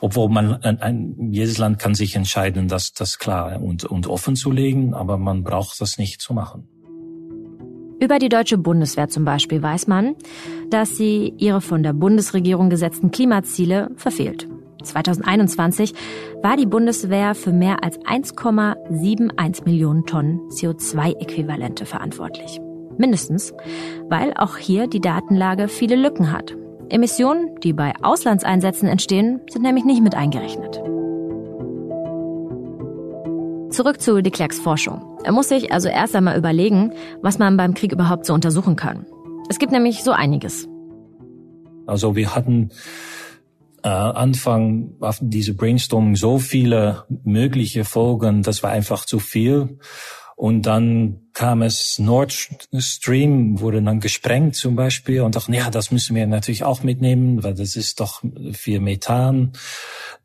Obwohl 0.00 0.28
man 0.28 0.62
ein, 0.62 0.80
ein, 0.80 1.32
jedes 1.32 1.58
Land 1.58 1.78
kann 1.78 1.94
sich 1.94 2.16
entscheiden, 2.16 2.68
das 2.68 2.92
das 2.92 3.18
klar 3.18 3.60
und, 3.62 3.84
und 3.84 4.06
offen 4.06 4.36
zu 4.36 4.50
legen, 4.50 4.94
aber 4.94 5.16
man 5.16 5.44
braucht 5.44 5.80
das 5.80 5.98
nicht 5.98 6.20
zu 6.20 6.34
machen. 6.34 6.68
Über 8.00 8.18
die 8.18 8.28
deutsche 8.28 8.58
Bundeswehr 8.58 9.08
zum 9.08 9.24
Beispiel 9.24 9.62
weiß 9.62 9.86
man, 9.86 10.16
dass 10.70 10.96
sie 10.96 11.32
ihre 11.38 11.60
von 11.62 11.82
der 11.82 11.94
Bundesregierung 11.94 12.68
gesetzten 12.68 13.10
Klimaziele 13.10 13.90
verfehlt. 13.96 14.48
2021 14.82 15.94
war 16.42 16.56
die 16.56 16.66
Bundeswehr 16.66 17.34
für 17.34 17.52
mehr 17.52 17.82
als 17.82 17.98
1,71 18.00 19.64
Millionen 19.64 20.04
Tonnen 20.04 20.40
CO2-Äquivalente 20.50 21.86
verantwortlich. 21.86 22.60
Mindestens, 22.98 23.52
weil 24.08 24.32
auch 24.34 24.56
hier 24.56 24.86
die 24.86 25.00
Datenlage 25.00 25.68
viele 25.68 25.96
Lücken 25.96 26.32
hat. 26.32 26.56
Emissionen, 26.88 27.56
die 27.62 27.72
bei 27.72 27.92
Auslandseinsätzen 28.02 28.88
entstehen, 28.88 29.40
sind 29.50 29.62
nämlich 29.62 29.84
nicht 29.84 30.02
mit 30.02 30.14
eingerechnet. 30.14 30.80
Zurück 33.70 34.00
zu 34.00 34.22
de 34.22 34.30
Klerks 34.30 34.58
Forschung. 34.58 35.18
Er 35.24 35.32
muss 35.32 35.48
sich 35.48 35.72
also 35.72 35.88
erst 35.88 36.14
einmal 36.14 36.38
überlegen, 36.38 36.92
was 37.20 37.38
man 37.38 37.56
beim 37.56 37.74
Krieg 37.74 37.92
überhaupt 37.92 38.24
so 38.24 38.32
untersuchen 38.32 38.76
kann. 38.76 39.04
Es 39.48 39.58
gibt 39.58 39.72
nämlich 39.72 40.02
so 40.04 40.12
einiges. 40.12 40.68
Also 41.86 42.16
wir 42.16 42.34
hatten 42.34 42.70
äh, 43.82 43.88
Anfang 43.88 44.94
diese 45.20 45.54
Brainstorming 45.54 46.16
so 46.16 46.38
viele 46.38 47.04
mögliche 47.24 47.84
Folgen, 47.84 48.42
das 48.42 48.62
war 48.62 48.70
einfach 48.70 49.04
zu 49.04 49.18
viel. 49.18 49.78
Und 50.36 50.66
dann 50.66 51.30
kam 51.32 51.62
es 51.62 51.98
Nord 51.98 52.50
Stream, 52.78 53.58
wurde 53.58 53.82
dann 53.82 54.00
gesprengt 54.00 54.54
zum 54.54 54.76
Beispiel 54.76 55.22
und 55.22 55.34
dachten, 55.34 55.54
ja, 55.54 55.70
das 55.70 55.90
müssen 55.90 56.14
wir 56.14 56.26
natürlich 56.26 56.62
auch 56.62 56.82
mitnehmen, 56.82 57.42
weil 57.42 57.54
das 57.54 57.74
ist 57.74 58.00
doch 58.00 58.22
viel 58.52 58.80
Methan. 58.80 59.52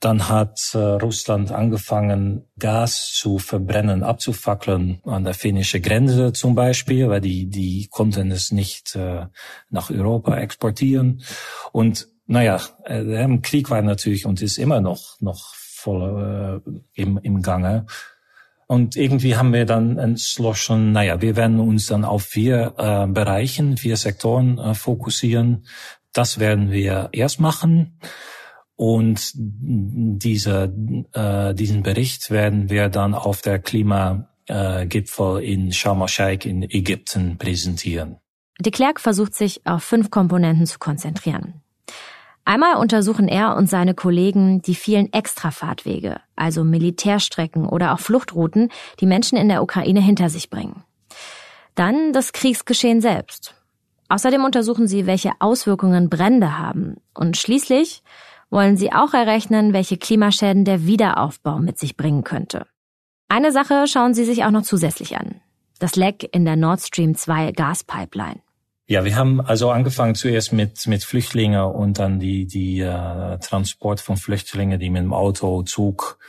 Dann 0.01 0.27
hat 0.27 0.72
äh, 0.74 0.77
Russland 0.77 1.53
angefangen, 1.53 2.46
Gas 2.60 3.13
zu 3.13 3.39
verbrennen, 3.39 4.03
abzufackeln 4.03 5.00
an 5.06 5.24
der 5.24 5.34
finnischen 5.34 5.82
Grenze 5.82 6.34
zum 6.34 6.56
Beispiel, 6.56 7.08
weil 7.08 7.22
die, 7.22 7.48
die 7.48 7.88
konnten 7.89 8.32
es 8.32 8.51
nicht 8.51 8.96
äh, 8.98 9.27
nach 9.70 9.91
Europa 9.91 10.36
exportieren. 10.36 11.24
Und 11.72 12.10
naja, 12.25 12.60
äh, 12.84 13.38
Krieg 13.41 13.70
war 13.70 13.82
natürlich 13.82 14.25
und 14.25 14.41
ist 14.41 14.58
immer 14.58 14.82
noch, 14.82 15.22
noch 15.22 15.53
voll 15.56 16.62
äh, 16.65 17.01
im, 17.01 17.18
im 17.24 17.41
Gange. 17.41 17.86
Und 18.72 18.96
irgendwie 18.96 19.36
haben 19.36 19.51
wir 19.51 19.66
dann 19.66 19.98
entschlossen, 19.98 20.94
naja, 20.94 21.22
wir 21.22 21.36
werden 21.36 21.60
uns 21.60 21.88
dann 21.88 22.06
auf 22.06 22.24
vier 22.24 22.74
äh, 22.78 23.06
Bereichen, 23.06 23.75
vier 23.75 23.98
Sektoren 23.98 24.58
äh, 24.60 24.74
fokussieren. 24.75 25.66
Das 26.13 26.40
werden 26.40 26.72
wir 26.72 27.10
erst 27.12 27.42
machen. 27.42 28.00
Und 28.78 29.34
diese, 29.36 30.74
äh, 31.12 31.54
diesen 31.54 31.84
Bericht 31.84 32.32
werden 32.32 32.70
wir 32.70 32.88
dann 32.88 33.13
auf 33.13 33.42
der 33.42 33.60
Klimagipfel 33.60 35.44
in 35.44 35.74
Sharm 35.74 36.01
el-Sheikh 36.01 36.48
in 36.48 36.63
Ägypten 36.63 37.38
präsentieren. 37.38 38.22
De 38.58 38.72
Klerk 38.72 39.01
versucht 39.01 39.36
sich 39.36 39.60
auf 39.66 39.84
fünf 39.84 40.12
Komponenten 40.12 40.66
zu 40.66 40.80
konzentrieren. 40.80 41.62
Einmal 42.43 42.75
untersuchen 42.75 43.27
er 43.27 43.55
und 43.55 43.69
seine 43.69 43.93
Kollegen 43.93 44.62
die 44.62 44.75
vielen 44.75 45.13
Extrafahrtwege, 45.13 46.19
also 46.36 46.63
Militärstrecken 46.63 47.67
oder 47.67 47.93
auch 47.93 48.00
Fluchtrouten, 48.00 48.69
die 49.00 49.05
Menschen 49.05 49.38
in 49.38 49.48
der 49.48 49.62
Ukraine 49.62 50.01
hinter 50.01 50.29
sich 50.29 50.50
bringen. 50.50 50.83
Dann 51.75 52.13
das 52.13 52.33
Kriegsgeschehen 52.33 53.01
selbst. 53.01 53.55
Außerdem 54.10 54.43
untersuchen 54.43 54.88
sie, 54.88 55.05
welche 55.05 55.31
Auswirkungen 55.39 56.10
Brände 56.10 56.57
haben. 56.57 56.98
Und 57.13 57.38
schließlich 57.38 58.03
wollen 58.50 58.75
sie 58.75 58.91
auch 58.91 59.13
errechnen, 59.13 59.71
welche 59.71 59.98
Klimaschäden 59.98 60.65
der 60.65 60.86
Wiederaufbau 60.86 61.60
mit 61.60 61.79
sich 61.79 61.95
bringen 61.95 62.24
könnte. 62.24 62.65
Eine 63.29 63.53
Sache 63.53 63.88
schauen 63.88 64.13
sie 64.13 64.25
sich 64.25 64.43
auch 64.43 64.51
noch 64.51 64.63
zusätzlich 64.63 65.17
an. 65.17 65.39
Das 65.79 65.95
Leck 65.95 66.27
in 66.33 66.43
der 66.43 66.57
Nord 66.57 66.81
Stream 66.81 67.15
2 67.15 67.53
Gaspipeline. 67.53 68.41
Ja, 68.91 69.05
wir 69.05 69.15
haben 69.15 69.39
also 69.39 69.71
angefangen 69.71 70.15
zuerst 70.15 70.51
mit 70.51 70.86
mit 70.86 71.05
Flüchtlingen 71.05 71.62
und 71.62 71.98
dann 71.98 72.19
die 72.19 72.45
die 72.45 72.81
äh, 72.81 73.38
Transport 73.38 74.01
von 74.01 74.17
Flüchtlingen, 74.17 74.81
die 74.81 74.89
mit 74.89 75.01
dem 75.01 75.13
Auto, 75.13 75.63
Zug, 75.63 76.19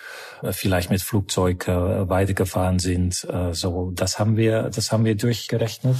äh, 0.43 0.53
vielleicht 0.53 0.89
mit 0.89 1.03
Flugzeug 1.03 1.67
äh, 1.67 2.09
weitergefahren 2.09 2.79
sind. 2.79 3.27
Äh, 3.29 3.53
so, 3.53 3.91
das 3.93 4.21
haben 4.21 4.37
wir 4.37 4.71
das 4.71 4.93
haben 4.93 5.05
wir 5.05 5.17
durchgerechnet. 5.17 5.97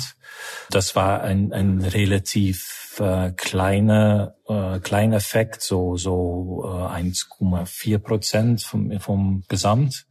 Das 0.71 0.97
war 0.97 1.23
ein 1.23 1.53
ein 1.53 1.81
relativ 1.83 3.01
äh, 3.01 3.33
kleine 3.33 4.35
äh, 4.49 4.79
kleiner 4.81 5.17
Effekt, 5.17 5.63
so 5.63 5.97
so 5.97 6.65
äh, 6.65 7.01
1,4 7.03 7.99
Prozent 7.99 8.63
vom, 8.63 8.99
vom 9.01 9.43
Gesamt. 9.49 10.07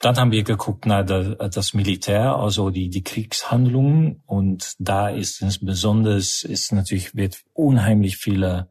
Dann 0.00 0.16
haben 0.16 0.32
wir 0.32 0.44
geguckt 0.44 0.84
der, 0.86 1.02
das 1.48 1.74
Militär, 1.74 2.36
also 2.36 2.70
die 2.70 2.88
die 2.88 3.02
Kriegshandlungen 3.02 4.22
und 4.26 4.74
da 4.78 5.08
ist 5.08 5.42
es 5.42 5.58
besonders 5.58 6.42
ist 6.42 6.72
natürlich 6.72 7.14
wird 7.14 7.38
unheimlich 7.54 8.16
viele 8.16 8.68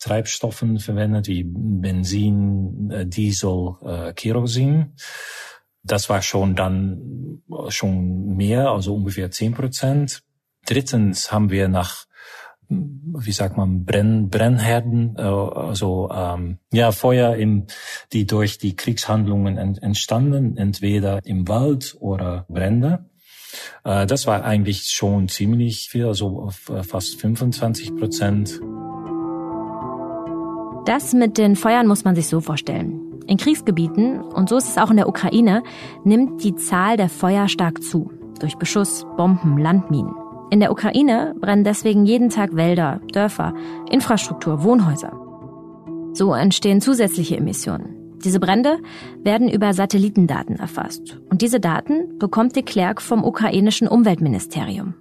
Treibstoffen 0.00 0.78
verwendet, 0.80 1.28
wie 1.28 1.44
Benzin, 1.46 2.90
äh, 2.90 3.06
Diesel, 3.06 3.74
äh, 3.84 4.12
Kerosin. 4.14 4.94
Das 5.82 6.08
war 6.08 6.22
schon 6.22 6.56
dann 6.56 7.42
schon 7.68 8.36
mehr, 8.36 8.70
also 8.70 8.94
ungefähr 8.94 9.30
zehn 9.30 9.54
Prozent. 9.54 10.22
Drittens 10.70 11.32
haben 11.32 11.50
wir 11.50 11.68
nach 11.68 12.06
wie 12.70 13.32
sagt 13.32 13.56
man, 13.56 13.84
Brenn, 13.84 14.30
Brennherden, 14.30 15.16
äh, 15.18 15.22
also 15.22 16.08
ähm, 16.12 16.58
ja 16.72 16.92
Feuer, 16.92 17.34
im, 17.34 17.66
die 18.12 18.26
durch 18.26 18.58
die 18.58 18.76
Kriegshandlungen 18.76 19.58
ent, 19.58 19.82
entstanden, 19.82 20.56
entweder 20.56 21.20
im 21.24 21.48
Wald 21.48 21.96
oder 21.98 22.46
Brände. 22.48 23.06
Äh, 23.84 24.06
das 24.06 24.26
war 24.26 24.44
eigentlich 24.44 24.84
schon 24.90 25.28
ziemlich 25.28 25.88
viel, 25.90 26.06
also 26.06 26.50
fast 26.50 27.20
25 27.20 27.96
Prozent. 27.96 28.60
Das 30.86 31.12
mit 31.12 31.38
den 31.38 31.56
Feuern 31.56 31.86
muss 31.86 32.04
man 32.04 32.14
sich 32.14 32.28
so 32.28 32.40
vorstellen. 32.40 33.20
In 33.26 33.36
Kriegsgebieten, 33.36 34.20
und 34.20 34.48
so 34.48 34.56
ist 34.56 34.68
es 34.68 34.78
auch 34.78 34.90
in 34.90 34.96
der 34.96 35.08
Ukraine, 35.08 35.62
nimmt 36.04 36.42
die 36.42 36.54
Zahl 36.54 36.96
der 36.96 37.08
Feuer 37.08 37.48
stark 37.48 37.82
zu. 37.82 38.12
Durch 38.40 38.56
Beschuss, 38.56 39.04
Bomben, 39.16 39.58
Landminen. 39.58 40.29
In 40.50 40.58
der 40.58 40.72
Ukraine 40.72 41.34
brennen 41.40 41.62
deswegen 41.62 42.06
jeden 42.06 42.28
Tag 42.28 42.56
Wälder, 42.56 43.00
Dörfer, 43.12 43.54
Infrastruktur, 43.88 44.64
Wohnhäuser. 44.64 45.12
So 46.12 46.34
entstehen 46.34 46.80
zusätzliche 46.80 47.36
Emissionen. 47.36 48.18
Diese 48.24 48.40
Brände 48.40 48.78
werden 49.22 49.48
über 49.48 49.72
Satellitendaten 49.72 50.56
erfasst. 50.56 51.20
Und 51.30 51.40
diese 51.40 51.60
Daten 51.60 52.18
bekommt 52.18 52.56
de 52.56 52.64
Klerk 52.64 53.00
vom 53.00 53.24
ukrainischen 53.24 53.86
Umweltministerium. 53.86 54.94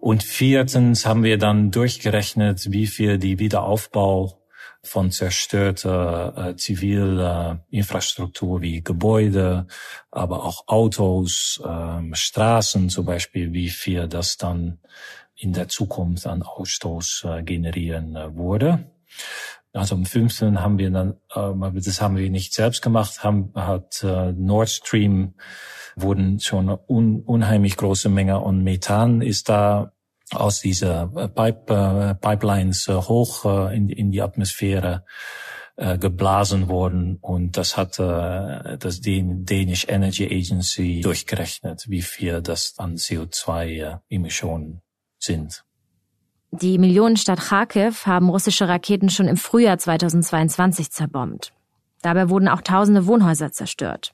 Und 0.00 0.22
viertens 0.24 1.06
haben 1.06 1.22
wir 1.22 1.38
dann 1.38 1.70
durchgerechnet, 1.70 2.72
wie 2.72 2.86
viel 2.86 3.18
die 3.18 3.38
Wiederaufbau 3.38 4.41
von 4.84 5.10
zerstörter 5.10 6.34
äh, 6.36 6.56
ziviler 6.56 7.64
Infrastruktur 7.70 8.62
wie 8.62 8.82
Gebäude, 8.82 9.66
aber 10.10 10.44
auch 10.44 10.64
Autos, 10.66 11.60
äh, 11.64 12.14
Straßen 12.14 12.88
zum 12.88 13.06
Beispiel, 13.06 13.52
wie 13.52 13.70
viel 13.70 14.08
das 14.08 14.36
dann 14.36 14.78
in 15.36 15.52
der 15.52 15.68
Zukunft 15.68 16.26
an 16.26 16.42
Ausstoß 16.42 17.26
äh, 17.28 17.42
generieren 17.42 18.16
äh, 18.16 18.34
wurde. 18.34 18.90
Also 19.72 19.94
am 19.94 20.04
15. 20.04 20.60
haben 20.60 20.78
wir 20.78 20.90
dann, 20.90 21.14
äh, 21.34 21.80
das 21.80 22.00
haben 22.00 22.16
wir 22.16 22.28
nicht 22.30 22.52
selbst 22.52 22.82
gemacht, 22.82 23.24
haben, 23.24 23.52
hat 23.54 24.02
äh, 24.02 24.32
Nord 24.32 24.68
Stream 24.68 25.34
wurden 25.94 26.40
schon 26.40 26.68
un, 26.88 27.20
unheimlich 27.20 27.76
große 27.76 28.08
Menge 28.08 28.40
und 28.40 28.62
Methan 28.62 29.22
ist 29.22 29.48
da 29.48 29.92
aus 30.34 30.60
dieser 30.60 31.10
äh, 31.16 31.28
Pipe, 31.28 31.74
äh, 31.74 32.14
Pipelines 32.14 32.88
äh, 32.88 32.94
hoch 32.94 33.44
in, 33.70 33.88
in 33.88 34.10
die 34.10 34.22
Atmosphäre 34.22 35.04
geblasen 35.74 36.68
worden 36.68 37.16
und 37.22 37.56
das 37.56 37.78
hat 37.78 37.98
das 37.98 39.00
Danish 39.00 39.86
Energy 39.88 40.26
Agency 40.26 41.00
durchgerechnet, 41.00 41.86
wie 41.88 42.02
viel 42.02 42.42
das 42.42 42.74
an 42.76 42.96
CO2-Emissionen 42.96 44.82
sind. 45.18 45.64
Die 46.50 46.76
Millionenstadt 46.76 47.40
Kharkiv 47.40 48.06
haben 48.06 48.28
russische 48.28 48.68
Raketen 48.68 49.08
schon 49.08 49.28
im 49.28 49.38
Frühjahr 49.38 49.78
2022 49.78 50.90
zerbombt. 50.90 51.54
Dabei 52.02 52.28
wurden 52.28 52.48
auch 52.48 52.60
tausende 52.60 53.06
Wohnhäuser 53.06 53.50
zerstört. 53.50 54.12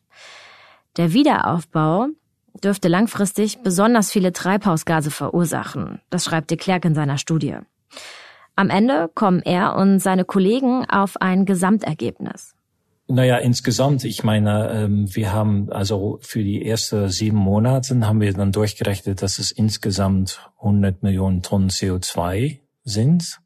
Der 0.96 1.12
Wiederaufbau 1.12 2.06
dürfte 2.62 2.88
langfristig 2.88 3.62
besonders 3.62 4.11
viele 4.11 4.33
Treibhausgase 4.33 5.11
verursachen. 5.11 6.00
Das 6.11 6.25
schreibt 6.25 6.50
de 6.50 6.57
Klerk 6.57 6.85
in 6.85 6.95
seiner 6.95 7.19
Studie. 7.19 7.57
Am 8.57 8.71
Ende 8.71 9.09
kommen 9.14 9.40
er 9.43 9.76
und 9.76 10.00
seine 10.00 10.25
Kollegen 10.25 10.85
auf 10.90 11.16
ein 11.20 11.44
Gesamtergebnis. 11.46 12.55
Naja, 13.11 13.38
insgesamt, 13.38 14.05
ich 14.05 14.22
meine, 14.22 14.70
ähm, 14.70 15.14
wir 15.14 15.33
haben 15.33 15.72
also 15.72 16.18
für 16.20 16.44
die 16.44 16.66
ersten 16.66 17.09
sieben 17.09 17.38
Monate 17.38 17.99
haben 18.07 18.20
wir 18.20 18.35
dann 18.35 18.53
durchgerechnet, 18.53 19.22
dass 19.22 19.38
es 19.38 19.51
insgesamt 19.51 20.51
100 20.59 21.03
Millionen 21.03 21.42
Tonnen 21.42 21.70
CO2 21.70 22.59
sind. 22.85 23.40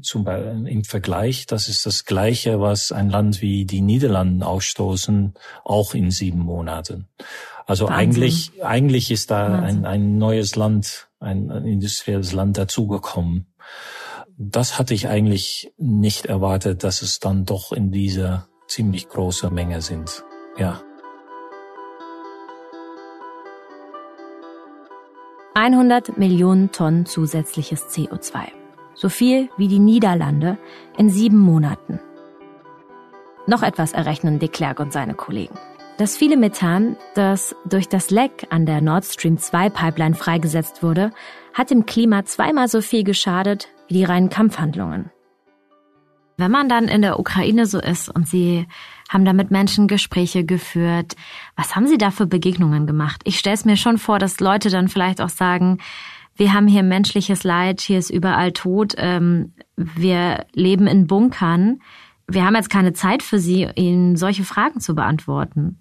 Zum 0.00 0.24
Beispiel 0.24 0.66
im 0.66 0.84
Vergleich, 0.84 1.44
das 1.44 1.68
ist 1.68 1.84
das 1.84 2.06
Gleiche, 2.06 2.58
was 2.58 2.90
ein 2.90 3.10
Land 3.10 3.42
wie 3.42 3.66
die 3.66 3.82
Niederlanden 3.82 4.42
ausstoßen, 4.42 5.34
auch 5.62 5.94
in 5.94 6.10
sieben 6.10 6.38
Monaten. 6.38 7.08
Also 7.66 7.88
Wahnsinn. 7.88 7.98
eigentlich, 7.98 8.52
eigentlich 8.62 9.10
ist 9.10 9.30
da 9.30 9.58
ein, 9.60 9.86
ein 9.86 10.18
neues 10.18 10.56
Land, 10.56 11.08
ein, 11.18 11.50
ein 11.50 11.64
industrielles 11.64 12.32
Land 12.32 12.58
dazugekommen. 12.58 13.46
Das 14.36 14.78
hatte 14.78 14.94
ich 14.94 15.08
eigentlich 15.08 15.72
nicht 15.78 16.26
erwartet, 16.26 16.84
dass 16.84 17.02
es 17.02 17.20
dann 17.20 17.44
doch 17.44 17.72
in 17.72 17.90
dieser 17.90 18.48
ziemlich 18.66 19.08
große 19.08 19.50
Menge 19.50 19.80
sind. 19.80 20.24
Ja. 20.58 20.82
100 25.54 26.18
Millionen 26.18 26.72
Tonnen 26.72 27.06
zusätzliches 27.06 27.86
CO2. 27.86 28.48
So 28.94 29.08
viel 29.08 29.48
wie 29.56 29.68
die 29.68 29.78
Niederlande 29.78 30.58
in 30.98 31.10
sieben 31.10 31.38
Monaten. 31.38 32.00
Noch 33.46 33.62
etwas 33.62 33.92
errechnen 33.92 34.38
de 34.38 34.48
Klerk 34.48 34.80
und 34.80 34.92
seine 34.92 35.14
Kollegen. 35.14 35.58
Das 35.96 36.16
viele 36.16 36.36
Methan, 36.36 36.96
das 37.14 37.54
durch 37.66 37.88
das 37.88 38.10
Leck 38.10 38.48
an 38.50 38.66
der 38.66 38.80
Nord 38.80 39.04
Stream 39.04 39.38
2 39.38 39.70
Pipeline 39.70 40.16
freigesetzt 40.16 40.82
wurde, 40.82 41.12
hat 41.52 41.70
dem 41.70 41.86
Klima 41.86 42.24
zweimal 42.24 42.66
so 42.66 42.80
viel 42.80 43.04
geschadet 43.04 43.68
wie 43.86 43.94
die 43.94 44.04
reinen 44.04 44.28
Kampfhandlungen. 44.28 45.10
Wenn 46.36 46.50
man 46.50 46.68
dann 46.68 46.88
in 46.88 47.02
der 47.02 47.20
Ukraine 47.20 47.66
so 47.66 47.78
ist 47.78 48.08
und 48.08 48.26
Sie 48.26 48.66
haben 49.08 49.24
da 49.24 49.32
mit 49.32 49.52
Menschen 49.52 49.86
Gespräche 49.86 50.44
geführt, 50.44 51.14
was 51.54 51.76
haben 51.76 51.86
Sie 51.86 51.98
da 51.98 52.10
für 52.10 52.26
Begegnungen 52.26 52.88
gemacht? 52.88 53.20
Ich 53.22 53.38
stelle 53.38 53.54
es 53.54 53.64
mir 53.64 53.76
schon 53.76 53.98
vor, 53.98 54.18
dass 54.18 54.40
Leute 54.40 54.70
dann 54.70 54.88
vielleicht 54.88 55.20
auch 55.20 55.28
sagen, 55.28 55.78
wir 56.34 56.52
haben 56.52 56.66
hier 56.66 56.82
menschliches 56.82 57.44
Leid, 57.44 57.80
hier 57.80 58.00
ist 58.00 58.10
überall 58.10 58.50
Tod, 58.50 58.94
ähm, 58.96 59.52
wir 59.76 60.46
leben 60.54 60.88
in 60.88 61.06
Bunkern 61.06 61.78
wir 62.26 62.44
haben 62.44 62.54
jetzt 62.54 62.70
keine 62.70 62.92
Zeit 62.92 63.22
für 63.22 63.38
Sie, 63.38 63.68
Ihnen 63.74 64.16
solche 64.16 64.44
Fragen 64.44 64.80
zu 64.80 64.94
beantworten. 64.94 65.80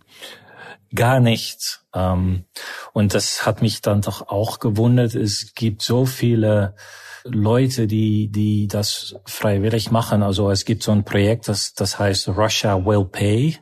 Gar 0.94 1.20
nicht. 1.20 1.82
Ähm, 1.94 2.46
und 2.94 3.14
das 3.14 3.46
hat 3.46 3.62
mich 3.62 3.82
dann 3.82 4.02
doch 4.02 4.28
auch 4.28 4.60
gewundert. 4.60 5.16
Es 5.16 5.54
gibt 5.56 5.82
so 5.82 6.06
viele 6.06 6.76
Leute, 7.24 7.88
die, 7.88 8.30
die 8.30 8.68
das 8.68 9.16
freiwillig 9.26 9.92
machen. 9.92 10.24
Also 10.24 10.52
es 10.52 10.66
gibt 10.66 10.84
so 10.84 10.92
ein 10.92 11.06
Projekt, 11.06 11.48
das, 11.48 11.74
das 11.74 11.98
heißt 11.98 12.30
Russia 12.30 12.86
Will 12.86 13.06
Pay. 13.06 13.58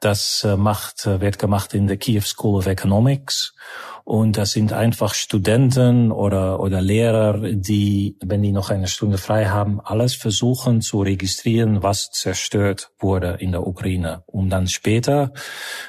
Das 0.00 0.44
äh, 0.44 0.56
macht, 0.56 1.06
äh, 1.06 1.20
wird 1.20 1.38
gemacht 1.38 1.74
in 1.74 1.86
der 1.86 1.96
Kiev 1.96 2.26
School 2.26 2.58
of 2.58 2.66
Economics. 2.66 3.54
Und 4.04 4.36
das 4.36 4.52
sind 4.52 4.74
einfach 4.74 5.14
Studenten 5.14 6.12
oder, 6.12 6.60
oder 6.60 6.82
Lehrer, 6.82 7.38
die, 7.38 8.18
wenn 8.22 8.42
die 8.42 8.52
noch 8.52 8.68
eine 8.68 8.86
Stunde 8.86 9.16
frei 9.16 9.46
haben, 9.46 9.80
alles 9.80 10.14
versuchen 10.14 10.82
zu 10.82 11.00
registrieren, 11.00 11.82
was 11.82 12.10
zerstört 12.10 12.90
wurde 12.98 13.38
in 13.40 13.52
der 13.52 13.66
Ukraine, 13.66 14.22
um 14.26 14.50
dann 14.50 14.68
später, 14.68 15.32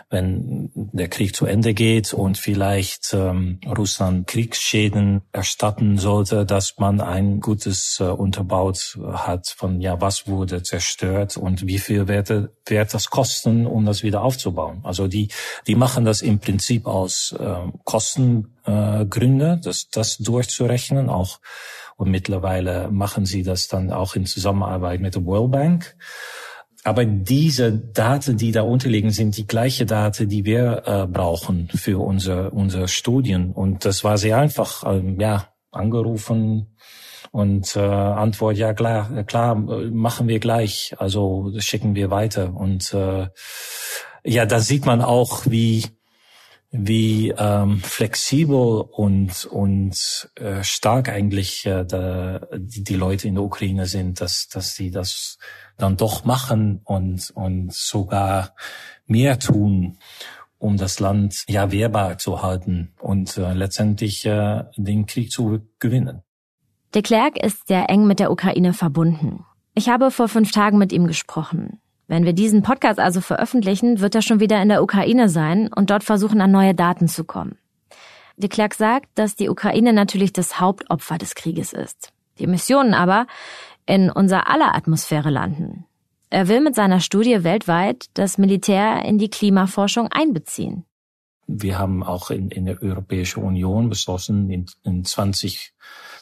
wenn 0.10 0.72
der 0.74 1.10
Krieg 1.10 1.36
zu 1.36 1.46
Ende 1.46 1.74
geht 1.74 2.14
und 2.14 2.38
vielleicht 2.38 3.14
ähm, 3.14 3.60
Russland 3.78 4.28
Kriegsschäden 4.28 5.22
erstatten 5.34 5.98
sollte, 5.98 6.46
dass 6.46 6.76
man 6.78 7.02
ein 7.02 7.42
gutes 7.42 7.98
äh, 8.00 8.06
unterbaut 8.06 8.98
hat 9.12 9.50
von, 9.50 9.82
ja, 9.82 10.00
was 10.00 10.26
wurde 10.26 10.64
zerstört 10.64 11.36
und 11.36 11.68
wie 11.68 11.80
viel 11.80 12.08
wird, 12.08 12.30
wird 12.30 12.94
das 12.94 13.10
kosten, 13.10 13.68
um 13.68 13.86
das 13.86 14.04
wieder 14.04 14.22
aufzubauen. 14.22 14.80
Also 14.84 15.10
die, 15.10 15.28
die 15.68 15.76
machen 15.76 16.06
das 16.06 16.22
im 16.22 16.40
Prinzip 16.40 16.86
aus 16.86 17.36
äh, 17.38 17.56
Kostengründe, 18.06 19.54
äh, 19.54 19.60
das, 19.64 19.90
das 19.90 20.18
durchzurechnen 20.18 21.10
auch. 21.10 21.40
Und 21.98 22.12
mittlerweile 22.12 22.90
machen 22.92 23.26
sie 23.26 23.44
das 23.44 23.68
dann 23.68 23.92
auch 23.92 24.16
in 24.16 24.26
Zusammenarbeit 24.26 25.00
mit 25.00 25.16
der 25.16 25.26
World 25.26 25.52
Bank. 25.52 25.96
Aber 26.84 27.04
diese 27.06 27.72
Daten, 27.72 28.38
die 28.38 28.52
da 28.52 28.62
unterliegen, 28.62 29.10
sind 29.10 29.38
die 29.38 29.48
gleiche 29.48 29.86
Daten, 29.86 30.30
die 30.30 30.46
wir 30.46 30.84
äh, 30.86 31.08
brauchen 31.08 31.70
für 31.74 32.00
unsere, 32.00 32.52
unsere 32.52 32.88
Studien. 32.88 33.52
Und 33.52 33.86
das 33.86 34.04
war 34.04 34.18
sehr 34.18 34.38
einfach, 34.38 34.84
ähm, 34.86 35.20
ja, 35.20 35.48
angerufen 35.72 36.76
und 37.32 37.76
äh, 37.76 37.80
Antwort, 37.80 38.58
ja 38.58 38.74
klar, 38.74 39.24
klar, 39.24 39.56
machen 39.56 40.28
wir 40.28 40.40
gleich. 40.40 40.94
Also 40.98 41.52
schicken 41.58 41.96
wir 41.96 42.12
weiter. 42.12 42.54
Und 42.54 42.94
äh, 42.94 43.28
ja, 44.24 44.46
da 44.46 44.60
sieht 44.60 44.86
man 44.86 45.02
auch, 45.02 45.46
wie 45.48 45.86
wie 46.78 47.34
ähm, 47.38 47.80
flexibel 47.80 48.82
und 48.92 49.46
und 49.46 50.30
äh, 50.36 50.64
stark 50.64 51.10
eigentlich 51.10 51.66
äh, 51.66 51.86
da, 51.86 52.42
die, 52.56 52.84
die 52.84 52.96
Leute 52.96 53.28
in 53.28 53.36
der 53.36 53.44
Ukraine 53.44 53.86
sind, 53.86 54.22
dass 54.22 54.48
dass 54.48 54.76
sie 54.76 54.92
das 54.92 55.38
dann 55.78 55.98
doch 55.98 56.26
machen 56.26 56.82
und 56.84 57.32
und 57.32 57.74
sogar 57.74 58.56
mehr 59.06 59.40
tun, 59.40 59.98
um 60.58 60.78
das 60.78 61.00
Land 61.00 61.44
ja 61.48 61.72
wehrbar 61.72 62.18
zu 62.18 62.42
halten 62.42 62.94
und 63.00 63.38
äh, 63.38 63.54
letztendlich 63.54 64.26
äh, 64.26 64.64
den 64.76 65.06
Krieg 65.06 65.32
zu 65.32 65.60
gewinnen. 65.80 66.22
De 66.94 67.02
Klerk 67.02 67.38
ist 67.44 67.68
sehr 67.68 67.90
eng 67.90 68.08
mit 68.08 68.20
der 68.20 68.32
Ukraine 68.32 68.74
verbunden. 68.74 69.46
Ich 69.74 69.90
habe 69.90 70.12
vor 70.12 70.30
fünf 70.30 70.52
Tagen 70.52 70.78
mit 70.78 70.94
ihm 70.94 71.08
gesprochen. 71.08 71.82
Wenn 72.08 72.26
wir 72.26 72.34
diesen 72.34 72.62
Podcast 72.62 73.00
also 73.00 73.22
veröffentlichen, 73.22 74.00
wird 74.00 74.16
er 74.16 74.22
schon 74.22 74.40
wieder 74.40 74.62
in 74.62 74.70
der 74.70 74.84
Ukraine 74.84 75.28
sein 75.30 75.72
und 75.74 75.90
dort 75.90 76.04
versuchen, 76.04 76.42
an 76.42 76.52
neue 76.52 76.76
Daten 76.76 77.08
zu 77.08 77.24
kommen. 77.24 77.58
De 78.38 78.50
Klerk 78.50 78.74
sagt, 78.74 79.08
dass 79.16 79.36
die 79.36 79.50
Ukraine 79.50 79.94
natürlich 79.94 80.34
das 80.34 80.60
Hauptopfer 80.60 81.18
des 81.18 81.36
Krieges 81.36 81.74
ist. 81.74 82.12
Die 82.38 82.44
Emissionen 82.44 82.94
aber 82.94 83.28
in 83.86 84.10
unser 84.10 84.50
aller 84.50 84.76
Atmosphäre 84.76 85.30
landen. 85.30 85.86
Er 86.30 86.48
will 86.48 86.60
mit 86.60 86.76
seiner 86.76 87.00
Studie 87.00 87.44
weltweit 87.44 88.08
das 88.16 88.38
Militär 88.38 89.06
in 89.06 89.18
die 89.18 89.30
Klimaforschung 89.30 90.10
einbeziehen. 90.12 90.86
Wir 91.48 91.78
haben 91.78 92.04
auch 92.04 92.32
in, 92.32 92.50
in 92.50 92.66
der 92.66 92.82
Europäischen 92.82 93.44
Union 93.44 93.90
beschlossen, 93.90 94.50
in, 94.50 94.66
in 94.84 95.06
20, 95.06 95.74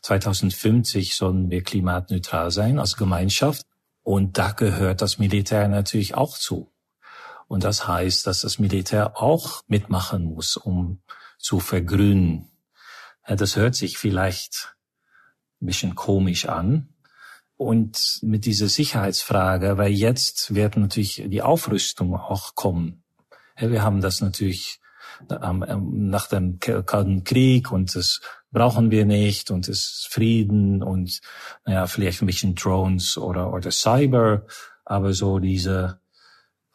2050 0.01 1.15
sollen 1.15 1.49
wir 1.49 1.63
klimaneutral 1.63 2.51
sein 2.51 2.77
als 2.77 2.97
Gemeinschaft. 2.97 3.65
Und 4.03 4.37
da 4.37 4.51
gehört 4.51 5.01
das 5.01 5.17
Militär 5.17 5.67
natürlich 5.67 6.15
auch 6.15 6.37
zu. 6.37 6.71
Und 7.47 7.63
das 7.63 7.87
heißt, 7.87 8.27
dass 8.27 8.41
das 8.41 8.59
Militär 8.59 9.21
auch 9.21 9.63
mitmachen 9.67 10.25
muss, 10.25 10.57
um 10.57 11.01
zu 11.37 11.59
vergrünen. 11.59 12.49
Das 13.27 13.55
hört 13.55 13.75
sich 13.75 13.97
vielleicht 13.97 14.75
ein 15.61 15.67
bisschen 15.67 15.95
komisch 15.95 16.47
an. 16.47 16.89
Und 17.55 18.19
mit 18.23 18.45
dieser 18.45 18.67
Sicherheitsfrage, 18.67 19.77
weil 19.77 19.91
jetzt 19.91 20.53
wird 20.53 20.75
natürlich 20.75 21.23
die 21.27 21.41
Aufrüstung 21.41 22.15
auch 22.15 22.55
kommen. 22.55 23.03
Wir 23.57 23.83
haben 23.83 24.01
das 24.01 24.19
natürlich 24.19 24.81
nach 25.29 26.27
dem 26.27 26.59
Kalten 26.59 27.23
Krieg 27.23 27.71
und 27.71 27.95
das 27.95 28.21
brauchen 28.51 28.91
wir 28.91 29.05
nicht 29.05 29.51
und 29.51 29.67
es 29.67 30.07
Frieden 30.09 30.83
und 30.83 31.19
naja, 31.65 31.87
vielleicht 31.87 32.21
ein 32.21 32.27
bisschen 32.27 32.55
Drones 32.55 33.17
oder, 33.17 33.51
oder 33.51 33.71
Cyber, 33.71 34.45
aber 34.85 35.13
so 35.13 35.39
diese 35.39 35.99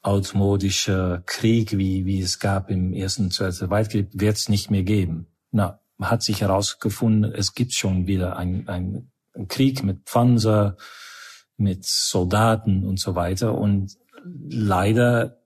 altmodische 0.02 1.22
Krieg, 1.26 1.76
wie, 1.76 2.04
wie 2.04 2.20
es 2.20 2.38
gab 2.38 2.70
im 2.70 2.92
Ersten 2.92 3.30
Zweiten 3.30 3.70
Weltkrieg, 3.70 4.08
wird 4.12 4.36
es 4.36 4.48
nicht 4.48 4.70
mehr 4.70 4.82
geben. 4.82 5.26
Na, 5.50 5.80
hat 6.00 6.22
sich 6.22 6.40
herausgefunden, 6.40 7.32
es 7.32 7.54
gibt 7.54 7.74
schon 7.74 8.06
wieder 8.06 8.36
ein, 8.36 8.68
ein 8.68 9.10
Krieg 9.48 9.82
mit 9.82 10.04
Panzer, 10.04 10.76
mit 11.56 11.84
Soldaten 11.84 12.84
und 12.84 13.00
so 13.00 13.14
weiter 13.14 13.56
und 13.56 13.96
leider 14.24 15.37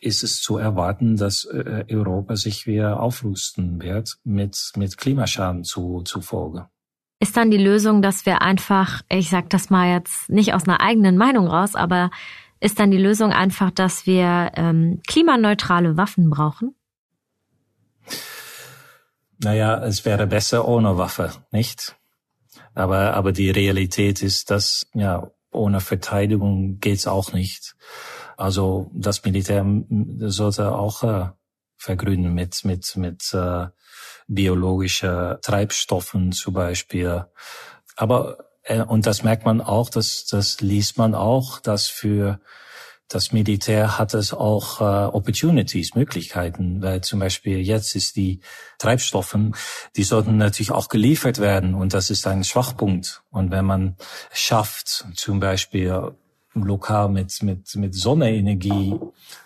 ist 0.00 0.22
es 0.22 0.40
zu 0.40 0.56
erwarten, 0.58 1.16
dass 1.16 1.44
äh, 1.44 1.84
Europa 1.90 2.36
sich 2.36 2.66
wieder 2.66 3.00
aufrüsten 3.00 3.82
wird 3.82 4.18
mit, 4.24 4.72
mit 4.76 4.96
Klimaschaden 4.96 5.64
zu, 5.64 6.02
zufolge. 6.02 6.68
Ist 7.20 7.36
dann 7.36 7.50
die 7.50 7.58
Lösung, 7.58 8.00
dass 8.00 8.26
wir 8.26 8.42
einfach, 8.42 9.02
ich 9.08 9.30
sag 9.30 9.50
das 9.50 9.70
mal 9.70 9.92
jetzt 9.92 10.28
nicht 10.30 10.54
aus 10.54 10.68
einer 10.68 10.80
eigenen 10.80 11.16
Meinung 11.16 11.48
raus, 11.48 11.74
aber 11.74 12.10
ist 12.60 12.78
dann 12.78 12.90
die 12.90 12.98
Lösung 12.98 13.32
einfach, 13.32 13.70
dass 13.70 14.06
wir 14.06 14.52
ähm, 14.54 15.00
klimaneutrale 15.06 15.96
Waffen 15.96 16.30
brauchen? 16.30 16.74
Naja, 19.40 19.84
es 19.84 20.04
wäre 20.04 20.26
besser 20.26 20.66
ohne 20.66 20.98
Waffe, 20.98 21.32
nicht? 21.50 21.96
Aber, 22.74 23.14
aber 23.14 23.32
die 23.32 23.50
Realität 23.50 24.22
ist, 24.22 24.50
dass 24.50 24.88
ja 24.94 25.30
ohne 25.50 25.80
Verteidigung 25.80 26.78
geht's 26.78 27.06
auch 27.06 27.32
nicht. 27.32 27.76
Also 28.38 28.88
das 28.94 29.24
Militär 29.24 29.66
sollte 30.20 30.70
auch 30.72 31.02
äh, 31.02 31.26
vergrünen 31.76 32.32
mit 32.32 32.64
mit 32.64 32.96
mit 32.96 33.34
äh, 33.34 33.66
biologischer 34.28 35.40
Treibstoffen 35.40 36.30
zum 36.30 36.54
Beispiel. 36.54 37.24
Aber 37.96 38.38
äh, 38.62 38.82
und 38.82 39.06
das 39.06 39.24
merkt 39.24 39.44
man 39.44 39.60
auch, 39.60 39.90
das 39.90 40.26
das 40.26 40.60
liest 40.60 40.98
man 40.98 41.16
auch, 41.16 41.58
dass 41.58 41.88
für 41.88 42.38
das 43.08 43.32
Militär 43.32 43.98
hat 43.98 44.14
es 44.14 44.32
auch 44.32 44.80
äh, 44.80 44.84
Opportunities, 44.84 45.96
Möglichkeiten, 45.96 46.80
weil 46.80 47.00
zum 47.00 47.18
Beispiel 47.18 47.58
jetzt 47.58 47.96
ist 47.96 48.14
die 48.14 48.40
Treibstoffen, 48.78 49.56
die 49.96 50.04
sollten 50.04 50.36
natürlich 50.36 50.70
auch 50.70 50.88
geliefert 50.88 51.38
werden 51.38 51.74
und 51.74 51.92
das 51.92 52.10
ist 52.10 52.24
ein 52.28 52.44
Schwachpunkt. 52.44 53.22
Und 53.30 53.50
wenn 53.50 53.64
man 53.64 53.96
schafft, 54.32 55.06
zum 55.16 55.40
Beispiel 55.40 56.12
lokal 56.64 57.08
mit, 57.08 57.42
mit, 57.42 57.74
mit 57.76 57.94
Sonnenenergie 57.94 58.98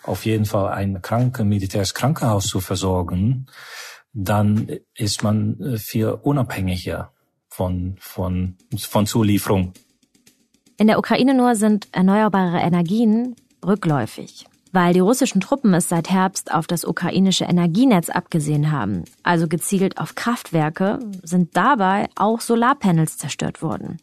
auf 0.03 0.25
jeden 0.27 0.45
Fall 0.45 0.73
ein 0.73 1.03
kranke 1.03 1.45
militärisches 1.45 1.95
Krankenhaus 1.95 2.47
zu 2.47 2.61
versorgen, 2.61 3.47
dann 4.13 4.69
ist 4.95 5.23
man 5.23 5.77
viel 5.79 6.09
unabhängiger 6.09 7.13
von, 7.49 7.97
von, 7.99 8.57
von 8.77 9.07
Zulieferung. 9.07 9.73
In 10.79 10.87
der 10.87 10.99
Ukraine 10.99 11.35
nur 11.35 11.55
sind 11.55 11.89
erneuerbare 11.93 12.59
Energien 12.59 13.37
rückläufig, 13.65 14.47
weil 14.73 14.95
die 14.95 15.01
russischen 15.01 15.41
Truppen 15.41 15.75
es 15.75 15.89
seit 15.89 16.11
Herbst 16.11 16.53
auf 16.53 16.67
das 16.67 16.85
ukrainische 16.85 17.45
Energienetz 17.45 18.09
abgesehen 18.09 18.73
haben, 18.73 19.05
also 19.23 19.49
gezielt 19.49 19.99
auf 19.99 20.15
Kraftwerke, 20.15 20.99
sind 21.23 21.57
dabei 21.57 22.09
auch 22.17 22.41
Solarpanels 22.41 23.19
zerstört 23.19 23.63
worden. 23.63 23.99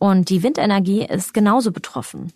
Und 0.00 0.30
die 0.30 0.42
Windenergie 0.42 1.04
ist 1.04 1.34
genauso 1.34 1.72
betroffen. 1.72 2.32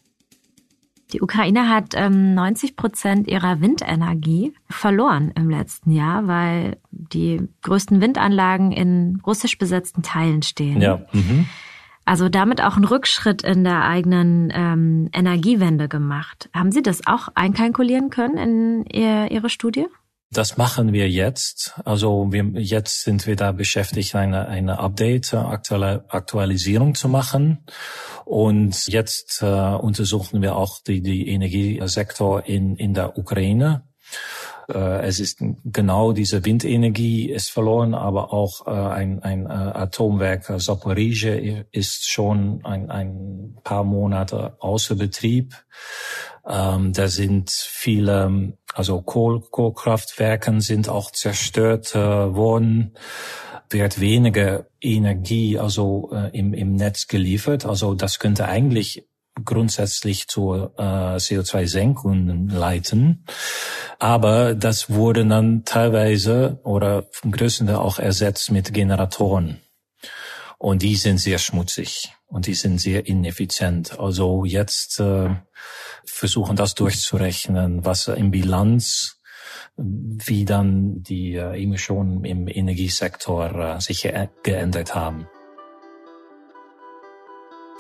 Die 1.15 1.23
Ukraine 1.23 1.71
hat 1.71 1.95
ähm, 1.95 2.35
90 2.35 2.77
Prozent 2.77 3.27
ihrer 3.27 3.63
Windenergie 3.63 4.53
verloren 4.69 5.33
im 5.35 5.49
letzten 5.49 5.91
Jahr, 5.91 6.27
weil 6.27 6.77
die 6.91 7.41
größten 7.63 8.03
Windanlagen 8.03 8.71
in 8.71 9.23
russisch 9.27 9.57
besetzten 9.57 10.03
Teilen 10.03 10.43
stehen. 10.43 10.83
Ja. 10.83 11.01
Mhm. 11.13 11.47
Also 12.05 12.29
damit 12.29 12.63
auch 12.63 12.77
einen 12.77 12.85
Rückschritt 12.85 13.41
in 13.43 13.65
der 13.65 13.85
eigenen 13.85 14.53
ähm, 14.55 15.09
Energiewende 15.15 15.89
gemacht. 15.89 16.51
Haben 16.53 16.71
Sie 16.71 16.83
das 16.83 17.07
auch 17.07 17.29
einkalkulieren 17.35 18.11
können 18.11 18.37
in 18.37 18.85
ihr, 18.93 19.31
Ihre 19.31 19.49
Studie? 19.49 19.87
Das 20.35 20.57
machen 20.57 20.93
wir 20.93 21.09
jetzt. 21.09 21.75
Also 21.85 22.33
wir, 22.33 22.45
jetzt 22.61 23.05
sind 23.05 23.25
wir 23.29 23.37
da 23.37 23.53
beschäftigt, 23.53 24.17
eine, 24.17 24.49
eine 24.49 24.81
Update, 24.81 25.33
aktuelle 25.33 26.05
Aktualisierung 26.09 26.97
zu 26.97 27.09
machen. 27.09 27.65
Und 28.25 28.89
jetzt 28.89 29.43
äh, 29.43 29.47
untersuchen 29.47 30.43
wir 30.43 30.57
auch 30.57 30.81
die, 30.83 31.03
die 31.03 31.29
Energiesektor 31.29 32.47
in, 32.47 32.75
in 32.75 32.95
der 32.95 33.17
Ukraine. 33.17 33.85
Äh, 34.69 35.07
es 35.07 35.21
ist 35.21 35.39
genau 35.65 36.13
diese 36.13 36.45
Windenergie 36.45 37.31
ist 37.31 37.53
verloren, 37.53 37.95
aber 37.95 38.33
auch 38.33 38.67
äh, 38.67 38.71
ein, 38.71 39.23
ein 39.23 39.47
äh, 39.47 39.51
Atomwerk 39.51 40.61
Zaporizhia 40.61 41.65
ist 41.71 42.11
schon 42.11 42.65
ein, 42.65 42.91
ein 42.91 43.57
paar 43.63 43.85
Monate 43.85 44.57
außer 44.59 44.97
Betrieb. 44.97 45.55
Ähm, 46.47 46.93
da 46.93 47.09
sind 47.09 47.51
viele, 47.51 48.55
also 48.75 49.01
Kohl, 49.03 49.41
Kohlkraftwerken 49.41 50.61
sind 50.61 50.89
auch 50.89 51.11
zerstört 51.11 51.95
äh, 51.95 51.99
worden 51.99 52.95
wird 53.71 54.01
weniger 54.01 54.67
Energie 54.81 55.59
also 55.59 56.11
äh, 56.13 56.31
im, 56.39 56.55
im 56.55 56.77
Netz 56.77 57.07
geliefert. 57.09 57.67
Also 57.67 57.95
das 57.95 58.19
könnte 58.19 58.47
eigentlich 58.47 59.07
grundsätzlich 59.45 60.29
zur 60.29 60.75
äh, 60.79 61.17
CO2-Senkung 61.17 62.49
leiten. 62.49 63.25
Aber 63.99 64.55
das 64.55 64.91
wurde 64.91 65.27
dann 65.27 65.65
teilweise 65.65 66.61
oder 66.63 67.07
vom 67.11 67.33
größten 67.33 67.67
Teil 67.67 67.77
auch 67.77 67.99
ersetzt 67.99 68.51
mit 68.51 68.73
Generatoren. 68.73 69.61
Und 70.59 70.83
die 70.83 70.95
sind 70.95 71.19
sehr 71.19 71.39
schmutzig 71.39 72.15
und 72.35 72.49
die 72.49 72.55
sind 72.55 72.81
sehr 72.81 73.07
ineffizient. 73.07 74.01
Also 74.01 74.45
jetzt 74.45 74.99
äh, 74.99 75.31
versuchen 76.05 76.57
das 76.57 76.75
durchzurechnen, 76.75 77.85
was 77.85 78.09
im 78.09 78.33
Bilanz 78.33 79.21
wie 79.77 80.45
dann 80.45 81.03
die 81.03 81.35
äh, 81.35 81.63
Emissionen 81.63 82.25
im 82.25 82.49
Energiesektor 82.49 83.77
äh, 83.77 83.81
sich 83.81 84.13
geändert 84.43 84.95
haben. 84.97 85.29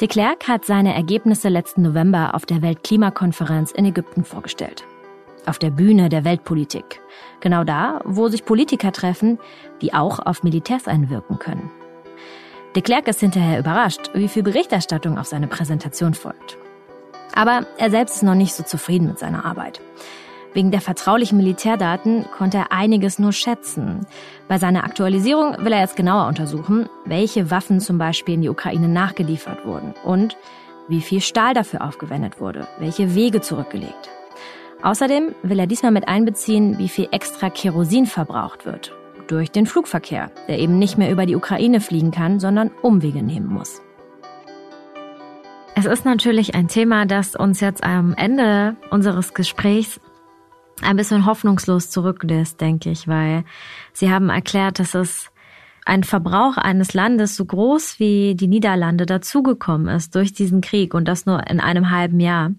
De 0.00 0.06
Klerk 0.06 0.46
hat 0.46 0.64
seine 0.64 0.94
Ergebnisse 0.94 1.48
letzten 1.48 1.82
November 1.82 2.34
auf 2.34 2.46
der 2.46 2.62
Weltklimakonferenz 2.62 3.72
in 3.72 3.86
Ägypten 3.86 4.24
vorgestellt. 4.24 4.84
Auf 5.46 5.58
der 5.58 5.70
Bühne 5.70 6.08
der 6.08 6.24
Weltpolitik. 6.24 7.00
Genau 7.40 7.64
da, 7.64 8.00
wo 8.04 8.28
sich 8.28 8.44
Politiker 8.44 8.92
treffen, 8.92 9.38
die 9.82 9.94
auch 9.94 10.20
auf 10.20 10.44
Militärs 10.44 10.86
einwirken 10.86 11.38
können. 11.40 11.70
De 12.74 12.82
Klerk 12.82 13.06
ist 13.06 13.20
hinterher 13.20 13.60
überrascht, 13.60 14.10
wie 14.14 14.26
viel 14.26 14.42
Berichterstattung 14.42 15.16
auf 15.16 15.26
seine 15.26 15.46
Präsentation 15.46 16.12
folgt. 16.12 16.58
Aber 17.32 17.66
er 17.78 17.90
selbst 17.90 18.16
ist 18.16 18.22
noch 18.24 18.34
nicht 18.34 18.52
so 18.52 18.64
zufrieden 18.64 19.06
mit 19.06 19.18
seiner 19.20 19.44
Arbeit. 19.44 19.80
Wegen 20.54 20.72
der 20.72 20.80
vertraulichen 20.80 21.38
Militärdaten 21.38 22.26
konnte 22.36 22.58
er 22.58 22.72
einiges 22.72 23.20
nur 23.20 23.32
schätzen. 23.32 24.06
Bei 24.48 24.58
seiner 24.58 24.82
Aktualisierung 24.82 25.56
will 25.64 25.72
er 25.72 25.80
jetzt 25.80 25.94
genauer 25.94 26.26
untersuchen, 26.26 26.88
welche 27.04 27.50
Waffen 27.52 27.78
zum 27.78 27.98
Beispiel 27.98 28.34
in 28.34 28.42
die 28.42 28.48
Ukraine 28.48 28.88
nachgeliefert 28.88 29.64
wurden 29.64 29.94
und 30.04 30.36
wie 30.88 31.00
viel 31.00 31.20
Stahl 31.20 31.54
dafür 31.54 31.82
aufgewendet 31.82 32.40
wurde, 32.40 32.66
welche 32.80 33.14
Wege 33.14 33.40
zurückgelegt. 33.40 34.10
Außerdem 34.82 35.34
will 35.44 35.60
er 35.60 35.66
diesmal 35.68 35.92
mit 35.92 36.08
einbeziehen, 36.08 36.78
wie 36.78 36.88
viel 36.88 37.08
extra 37.12 37.50
Kerosin 37.50 38.06
verbraucht 38.06 38.66
wird. 38.66 38.92
Durch 39.28 39.50
den 39.50 39.66
Flugverkehr, 39.66 40.30
der 40.48 40.58
eben 40.58 40.78
nicht 40.78 40.98
mehr 40.98 41.10
über 41.10 41.26
die 41.26 41.36
Ukraine 41.36 41.80
fliegen 41.80 42.10
kann, 42.10 42.40
sondern 42.40 42.70
Umwege 42.82 43.22
nehmen 43.22 43.48
muss. 43.48 43.82
Es 45.76 45.86
ist 45.86 46.04
natürlich 46.04 46.54
ein 46.54 46.68
Thema, 46.68 47.04
das 47.04 47.34
uns 47.34 47.60
jetzt 47.60 47.82
am 47.82 48.14
Ende 48.14 48.76
unseres 48.90 49.34
Gesprächs 49.34 50.00
ein 50.82 50.96
bisschen 50.96 51.26
hoffnungslos 51.26 51.90
zurücklässt, 51.90 52.60
denke 52.60 52.90
ich, 52.90 53.08
weil 53.08 53.44
Sie 53.92 54.10
haben 54.10 54.28
erklärt, 54.28 54.78
dass 54.78 54.94
es 54.94 55.30
ein 55.84 56.04
Verbrauch 56.04 56.56
eines 56.56 56.94
Landes 56.94 57.36
so 57.36 57.44
groß 57.44 57.98
wie 57.98 58.34
die 58.34 58.46
Niederlande 58.46 59.04
dazugekommen 59.04 59.88
ist 59.88 60.14
durch 60.14 60.32
diesen 60.32 60.60
Krieg 60.60 60.94
und 60.94 61.06
das 61.06 61.26
nur 61.26 61.46
in 61.48 61.60
einem 61.60 61.90
halben 61.90 62.20
Jahr 62.20 62.52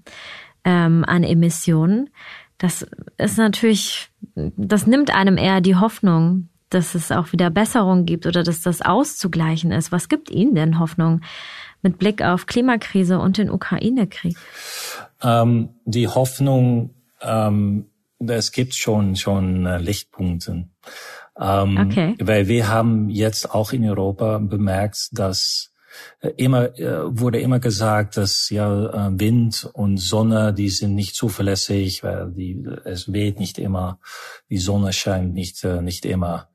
ähm, 0.63 1.03
an 1.07 1.23
Emissionen. 1.23 2.09
Das 2.57 2.85
ist 3.17 3.37
natürlich, 3.37 4.09
das 4.35 4.87
nimmt 4.87 5.13
einem 5.13 5.37
eher 5.37 5.61
die 5.61 5.75
Hoffnung, 5.75 6.49
dass 6.75 6.93
es 6.93 7.11
auch 7.11 7.31
wieder 7.31 7.49
Besserung 7.49 8.05
gibt 8.05 8.27
oder 8.27 8.43
dass 8.43 8.61
das 8.61 8.81
auszugleichen 8.81 9.71
ist. 9.71 9.91
Was 9.93 10.09
gibt 10.09 10.29
Ihnen 10.29 10.55
denn 10.55 10.77
Hoffnung 10.77 11.21
mit 11.81 11.97
Blick 11.97 12.21
auf 12.21 12.47
Klimakrise 12.47 13.17
und 13.17 13.37
den 13.37 13.49
Ukraine-Krieg? 13.49 14.35
Ähm, 15.23 15.69
die 15.85 16.09
Hoffnung, 16.09 16.93
ähm, 17.21 17.85
es 18.27 18.51
gibt 18.51 18.75
schon 18.75 19.15
schon 19.15 19.65
äh, 19.65 19.77
Lichtpunkte. 19.77 20.67
Ähm, 21.39 21.77
okay. 21.77 22.15
Weil 22.19 22.47
wir 22.47 22.67
haben 22.67 23.09
jetzt 23.09 23.51
auch 23.53 23.71
in 23.71 23.87
Europa 23.87 24.39
bemerkt, 24.39 25.09
dass 25.13 25.71
äh, 26.21 26.29
immer 26.35 26.77
äh, 26.77 27.17
wurde 27.17 27.39
immer 27.39 27.59
gesagt, 27.59 28.17
dass 28.17 28.49
ja 28.49 29.11
Wind 29.17 29.69
und 29.73 29.97
Sonne, 29.97 30.53
die 30.53 30.69
sind 30.69 30.93
nicht 30.95 31.15
zuverlässig, 31.15 32.03
weil 32.03 32.31
die 32.31 32.67
es 32.83 33.13
weht 33.13 33.39
nicht 33.39 33.59
immer, 33.59 33.99
die 34.49 34.57
Sonne 34.57 34.91
scheint 34.91 35.33
nicht 35.33 35.63
nicht 35.63 36.05
immer. 36.05 36.49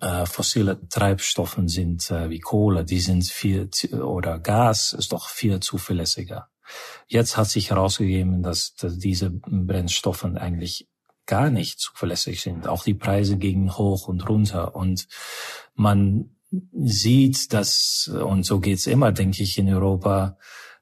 Äh, 0.00 0.26
fossile 0.26 0.86
Treibstoffen 0.88 1.68
sind 1.68 2.10
äh, 2.10 2.28
wie 2.28 2.40
Kohle, 2.40 2.84
die 2.84 3.00
sind 3.00 3.24
viel 3.24 3.70
oder 3.92 4.38
Gas 4.38 4.92
ist 4.92 5.12
doch 5.12 5.28
viel 5.28 5.60
zuverlässiger. 5.60 6.48
Jetzt 7.06 7.36
hat 7.36 7.48
sich 7.48 7.70
herausgegeben, 7.70 8.42
dass, 8.42 8.74
dass 8.74 8.98
diese 8.98 9.30
Brennstoffe 9.30 10.24
eigentlich 10.24 10.88
gar 11.24 11.50
nicht 11.50 11.80
zuverlässig 11.80 12.42
sind. 12.42 12.68
Auch 12.68 12.84
die 12.84 12.94
Preise 12.94 13.36
gingen 13.38 13.76
hoch 13.78 14.08
und 14.08 14.28
runter 14.28 14.74
und 14.74 15.08
man 15.74 16.36
sieht, 16.72 17.52
dass, 17.52 18.08
und 18.08 18.44
so 18.44 18.60
geht's 18.60 18.86
immer, 18.86 19.12
denke 19.12 19.42
ich, 19.42 19.58
in 19.58 19.72
Europa, 19.72 20.36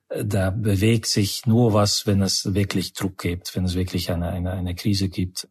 da 0.08 0.50
bewegt 0.50 1.06
sich 1.06 1.46
nur 1.46 1.72
was, 1.72 2.06
wenn 2.06 2.20
es 2.20 2.54
wirklich 2.54 2.92
Druck 2.92 3.18
gibt, 3.18 3.54
wenn 3.54 3.64
es 3.64 3.74
wirklich 3.74 4.10
eine, 4.10 4.28
eine, 4.28 4.52
eine 4.52 4.74
Krise 4.74 5.08
gibt. 5.08 5.48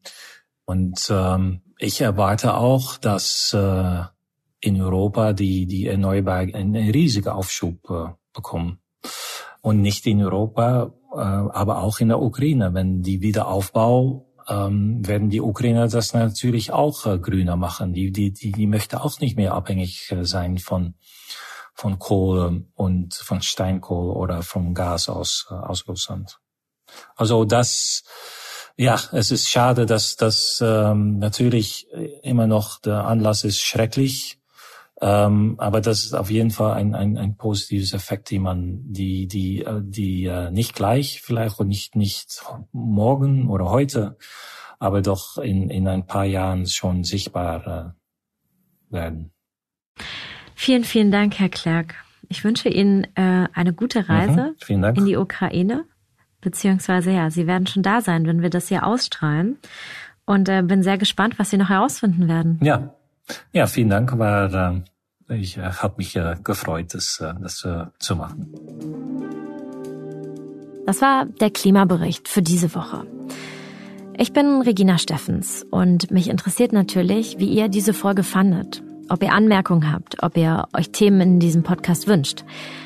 Und 0.65 1.07
ähm, 1.09 1.61
ich 1.83 2.01
erwarte 2.01 2.55
auch, 2.55 2.97
dass 2.97 3.53
äh, 3.53 4.03
in 4.59 4.81
Europa 4.81 5.33
die, 5.33 5.65
die 5.65 5.87
Erneuerbaren 5.87 6.55
einen 6.55 6.89
riesigen 6.89 7.29
Aufschub 7.29 7.89
äh, 7.89 8.13
bekommen. 8.33 8.79
Und 9.61 9.81
nicht 9.81 10.05
in 10.07 10.23
Europa, 10.23 10.93
äh, 11.13 11.17
aber 11.17 11.81
auch 11.81 11.99
in 11.99 12.09
der 12.09 12.21
Ukraine, 12.21 12.73
wenn 12.73 13.01
die 13.01 13.21
Wiederaufbau 13.21 14.25
ähm, 14.47 15.05
werden 15.07 15.29
die 15.29 15.41
Ukrainer 15.41 15.87
das 15.87 16.13
natürlich 16.13 16.71
auch 16.71 17.05
äh, 17.05 17.17
grüner 17.19 17.55
machen. 17.55 17.93
Die, 17.93 18.11
die, 18.11 18.31
die, 18.31 18.51
die 18.51 18.67
möchte 18.67 19.01
auch 19.01 19.19
nicht 19.19 19.37
mehr 19.37 19.53
abhängig 19.53 20.11
äh, 20.11 20.25
sein 20.25 20.57
von, 20.57 20.95
von 21.73 21.99
Kohle 21.99 22.65
und 22.75 23.13
von 23.13 23.41
Steinkohle 23.41 24.13
oder 24.13 24.43
vom 24.43 24.73
Gas 24.73 25.09
aus, 25.09 25.47
äh, 25.49 25.53
aus 25.53 25.87
Russland. 25.87 26.39
Also 27.15 27.45
das, 27.45 28.03
ja, 28.75 28.99
es 29.11 29.31
ist 29.31 29.49
schade, 29.49 29.85
dass 29.85 30.15
das 30.15 30.61
ähm, 30.65 31.19
natürlich 31.19 31.87
immer 32.23 32.47
noch 32.47 32.79
der 32.79 33.05
Anlass 33.05 33.43
ist 33.43 33.59
schrecklich. 33.59 34.39
Ähm, 35.01 35.55
aber 35.57 35.81
das 35.81 36.05
ist 36.05 36.13
auf 36.13 36.29
jeden 36.29 36.51
Fall 36.51 36.73
ein, 36.73 36.95
ein, 36.95 37.17
ein 37.17 37.35
positives 37.35 37.93
Effekt, 37.93 38.29
die 38.29 38.39
man, 38.39 38.79
die, 38.85 39.27
die, 39.27 39.59
äh, 39.61 39.81
die 39.83 40.25
äh, 40.25 40.49
nicht 40.49 40.75
gleich 40.75 41.21
vielleicht 41.21 41.59
und 41.59 41.67
nicht, 41.67 41.95
nicht 41.95 42.41
morgen 42.71 43.49
oder 43.49 43.69
heute, 43.69 44.17
aber 44.79 45.01
doch 45.01 45.37
in, 45.37 45.69
in 45.69 45.87
ein 45.87 46.05
paar 46.05 46.25
Jahren 46.25 46.67
schon 46.67 47.03
sichtbar 47.03 47.95
äh, 48.87 48.93
werden. 48.93 49.33
Vielen, 50.55 50.85
vielen 50.85 51.11
Dank, 51.11 51.37
Herr 51.37 51.49
Klerk. 51.49 51.95
Ich 52.29 52.43
wünsche 52.45 52.69
Ihnen 52.69 53.03
äh, 53.15 53.47
eine 53.53 53.73
gute 53.73 54.07
Reise 54.07 54.55
mhm, 54.69 54.83
in 54.95 55.05
die 55.05 55.17
Ukraine, 55.17 55.85
beziehungsweise 56.43 57.11
ja, 57.11 57.29
Sie 57.29 57.47
werden 57.47 57.67
schon 57.67 57.83
da 57.83 58.01
sein, 58.01 58.25
wenn 58.25 58.41
wir 58.41 58.49
das 58.49 58.67
hier 58.67 58.85
ausstrahlen. 58.85 59.57
Und 60.25 60.47
äh, 60.47 60.61
bin 60.61 60.83
sehr 60.83 60.97
gespannt, 60.97 61.37
was 61.37 61.49
Sie 61.49 61.57
noch 61.57 61.69
herausfinden 61.69 62.27
werden. 62.27 62.59
Ja, 62.61 62.93
ja, 63.51 63.67
vielen 63.67 63.89
Dank. 63.89 64.17
War 64.17 64.53
äh, 64.53 64.81
ich 65.29 65.57
äh, 65.57 65.61
habe 65.61 65.95
mich 65.97 66.15
äh, 66.15 66.35
gefreut, 66.43 66.93
das, 66.93 67.19
äh, 67.19 67.33
das 67.41 67.63
äh, 67.65 67.85
zu 67.99 68.15
machen. 68.15 68.53
Das 70.85 71.01
war 71.01 71.25
der 71.25 71.49
Klimabericht 71.49 72.27
für 72.27 72.41
diese 72.41 72.75
Woche. 72.75 73.05
Ich 74.17 74.33
bin 74.33 74.61
Regina 74.61 74.97
Steffens 74.97 75.65
und 75.71 76.11
mich 76.11 76.29
interessiert 76.29 76.73
natürlich, 76.73 77.39
wie 77.39 77.47
ihr 77.47 77.67
diese 77.67 77.93
Folge 77.93 78.23
fandet. 78.23 78.82
Ob 79.09 79.21
ihr 79.21 79.33
Anmerkungen 79.33 79.91
habt, 79.91 80.23
ob 80.23 80.37
ihr 80.37 80.65
euch 80.73 80.91
Themen 80.91 81.19
in 81.21 81.39
diesem 81.39 81.63
Podcast 81.63 82.07
wünscht, 82.07 82.45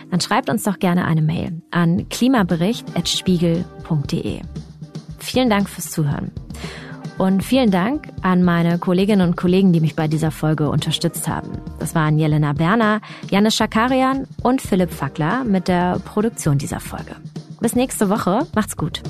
dann 0.09 0.21
schreibt 0.21 0.49
uns 0.49 0.63
doch 0.63 0.79
gerne 0.79 1.05
eine 1.05 1.21
Mail 1.21 1.61
an 1.71 2.09
klimabericht.spiegel.de. 2.09 4.41
Vielen 5.19 5.49
Dank 5.49 5.69
fürs 5.69 5.91
Zuhören. 5.91 6.31
Und 7.17 7.43
vielen 7.43 7.71
Dank 7.71 8.09
an 8.21 8.43
meine 8.43 8.77
Kolleginnen 8.77 9.27
und 9.27 9.35
Kollegen, 9.35 9.73
die 9.73 9.79
mich 9.79 9.95
bei 9.95 10.07
dieser 10.07 10.29
Folge 10.29 10.69
unterstützt 10.69 11.27
haben. 11.27 11.49
Das 11.79 11.95
waren 11.95 12.19
Jelena 12.19 12.53
Berner, 12.53 13.01
Janis 13.29 13.55
Schakarian 13.55 14.27
und 14.43 14.61
Philipp 14.61 14.91
Fackler 14.91 15.43
mit 15.43 15.67
der 15.67 15.97
Produktion 15.99 16.59
dieser 16.59 16.79
Folge. 16.79 17.15
Bis 17.59 17.75
nächste 17.75 18.09
Woche. 18.09 18.45
Macht's 18.53 18.77
gut. 18.77 19.01